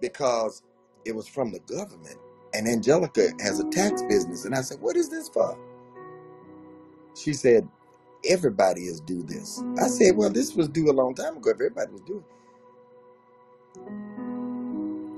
[0.01, 0.63] because
[1.05, 2.17] it was from the government.
[2.55, 4.45] And Angelica has a tax business.
[4.45, 5.59] And I said, What is this for?
[7.17, 7.69] She said,
[8.29, 9.63] Everybody is due this.
[9.81, 11.51] I said, Well, this was due a long time ago.
[11.51, 12.40] Everybody was due it.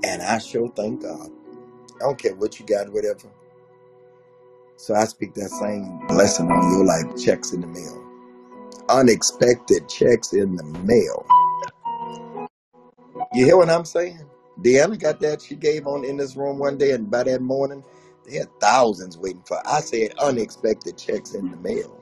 [0.03, 1.31] And I sure thank God.
[1.97, 3.29] I don't care what you got, whatever.
[4.77, 8.03] So I speak that same blessing on your life, checks in the mail.
[8.89, 11.25] Unexpected checks in the mail.
[13.33, 14.25] You hear what I'm saying?
[14.61, 17.83] Deanna got that she gave on in this room one day, and by that morning,
[18.25, 19.59] they had thousands waiting for.
[19.67, 22.01] I said unexpected checks in the mail.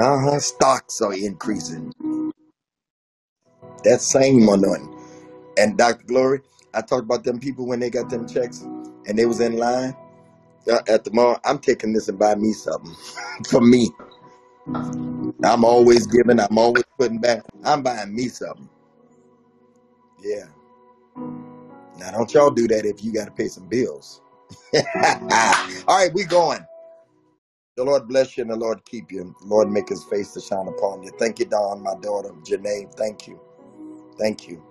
[0.00, 0.40] Uh huh.
[0.40, 1.92] Stocks are increasing.
[3.84, 4.94] That same anointing.
[5.58, 6.04] And Dr.
[6.06, 6.40] Glory,
[6.74, 8.60] I talked about them people when they got them checks
[9.06, 9.96] and they was in line
[10.70, 11.38] uh, at the mall.
[11.44, 12.94] I'm taking this and buy me something
[13.48, 13.90] for me.
[15.44, 16.40] I'm always giving.
[16.40, 17.44] I'm always putting back.
[17.64, 18.68] I'm buying me something.
[20.22, 20.46] Yeah.
[21.98, 24.20] Now don't y'all do that if you got to pay some bills.
[24.74, 26.64] All right, we going.
[27.76, 29.34] The Lord bless you and the Lord keep you.
[29.40, 31.10] The Lord make his face to shine upon you.
[31.18, 32.92] Thank you, Dawn, my daughter, Janae.
[32.96, 33.40] Thank you.
[34.20, 34.62] Thank you.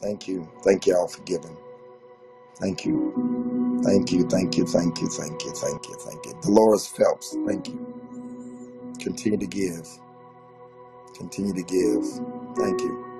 [0.00, 0.48] Thank you.
[0.64, 1.56] Thank you all for giving.
[2.56, 3.28] Thank you.
[3.84, 4.28] Thank you.
[4.28, 4.66] Thank you.
[4.66, 5.08] Thank you.
[5.08, 5.52] Thank you.
[5.54, 5.94] Thank you.
[5.96, 6.34] Thank you.
[6.42, 7.36] Dolores Phelps.
[7.46, 7.94] Thank you.
[9.00, 9.86] Continue to give.
[11.16, 12.04] Continue to give.
[12.58, 13.14] Thank you.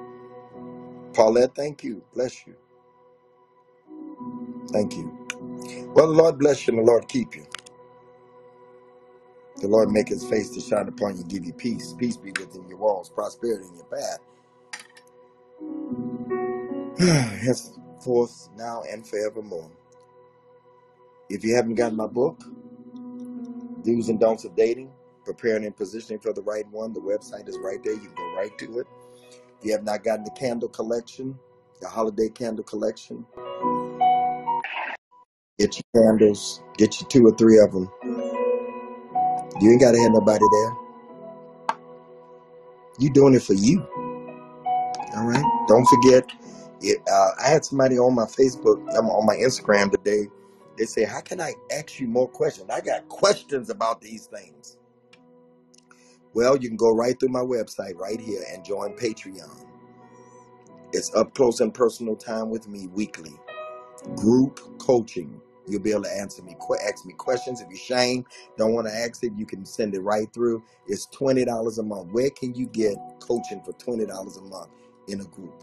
[1.15, 2.03] Paulette, thank you.
[2.15, 2.55] Bless you.
[4.73, 5.27] Thank you.
[5.95, 7.47] Well, the Lord bless you and the Lord keep you.
[9.59, 11.95] The Lord make his face to shine upon you, give you peace.
[11.99, 14.19] Peace be within your walls, prosperity in your path.
[16.99, 19.71] Henceforth, now and forevermore.
[21.29, 22.43] If you haven't gotten my book,
[23.85, 24.91] Do's and Don'ts of Dating,
[25.25, 27.95] Preparing and Positioning for the Right One, the website is right there.
[27.95, 28.87] You can go right to it.
[29.59, 31.39] If you have not gotten the candle collection,
[31.81, 33.25] the holiday candle collection.
[35.59, 37.91] Get your candles, get you two or three of them.
[39.61, 41.77] You ain't got to have nobody there.
[42.99, 43.87] You doing it for you.
[45.17, 45.45] All right.
[45.71, 46.29] Don't forget,
[46.81, 50.27] it, uh, I had somebody on my Facebook, um, on my Instagram today.
[50.77, 52.69] They say, "How can I ask you more questions?
[52.71, 54.79] I got questions about these things."
[56.35, 59.65] Well, you can go right through my website right here and join Patreon.
[60.93, 63.39] It's up close and personal time with me weekly.
[64.17, 65.41] Group coaching.
[65.69, 67.61] You'll be able to answer me, ask me questions.
[67.61, 68.25] If you're shame,
[68.59, 70.65] don't want to ask it, you can send it right through.
[70.89, 72.11] It's twenty dollars a month.
[72.11, 74.71] Where can you get coaching for twenty dollars a month
[75.09, 75.55] in a group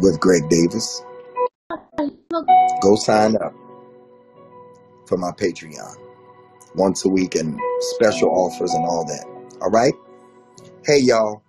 [0.00, 1.02] with Greg Davis?
[2.82, 3.54] Go sign up
[5.06, 5.96] for my Patreon
[6.76, 7.58] once a week and
[7.96, 9.26] special offers and all that.
[9.62, 9.94] All right.
[10.84, 11.42] Hey y'all,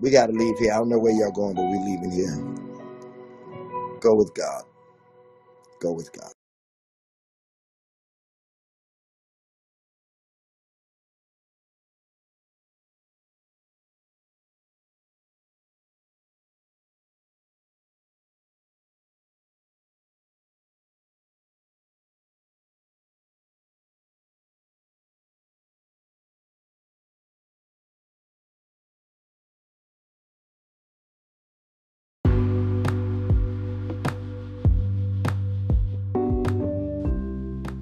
[0.00, 0.72] we got to leave here.
[0.72, 2.56] I don't know where y'all going, but we're leaving here.
[4.00, 4.64] Go with God.
[5.80, 6.33] Go with God.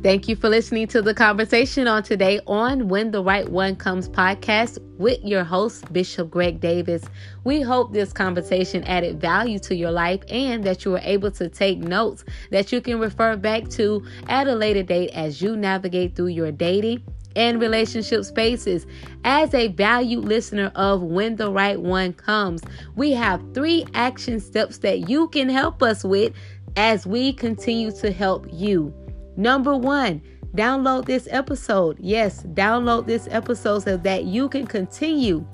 [0.02, 4.08] Thank you for listening to the conversation on today on When the Right One Comes
[4.08, 7.04] podcast with your host, Bishop Greg Davis.
[7.44, 11.48] We hope this conversation added value to your life and that you were able to
[11.48, 16.16] take notes that you can refer back to at a later date as you navigate
[16.16, 17.04] through your dating
[17.36, 18.88] and relationship spaces.
[19.22, 22.60] As a valued listener of When the Right One Comes,
[22.96, 26.32] we have three action steps that you can help us with
[26.74, 28.92] as we continue to help you.
[29.36, 30.22] Number one,
[30.54, 31.98] download this episode.
[32.00, 35.46] Yes, download this episode so that you can continue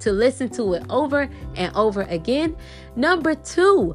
[0.00, 2.56] to listen to it over and over again.
[2.96, 3.94] Number two,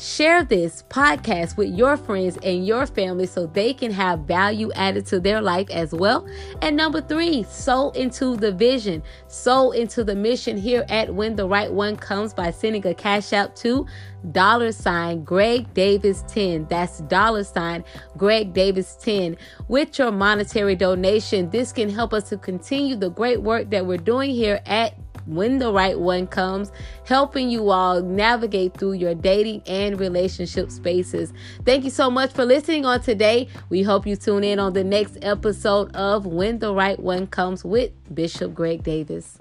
[0.00, 5.06] Share this podcast with your friends and your family so they can have value added
[5.06, 6.26] to their life as well.
[6.62, 11.46] And number three, sow into the vision, sow into the mission here at When the
[11.46, 13.86] Right One Comes by sending a Cash App to
[14.32, 16.66] dollar sign Greg Davis 10.
[16.68, 17.84] That's dollar sign
[18.16, 19.36] Greg Davis 10.
[19.68, 23.98] With your monetary donation, this can help us to continue the great work that we're
[23.98, 26.72] doing here at when the right one comes,
[27.04, 31.32] helping you all navigate through your dating and relationship spaces.
[31.64, 33.48] Thank you so much for listening on today.
[33.68, 37.64] We hope you tune in on the next episode of When the Right One Comes
[37.64, 39.38] with Bishop Greg Davis.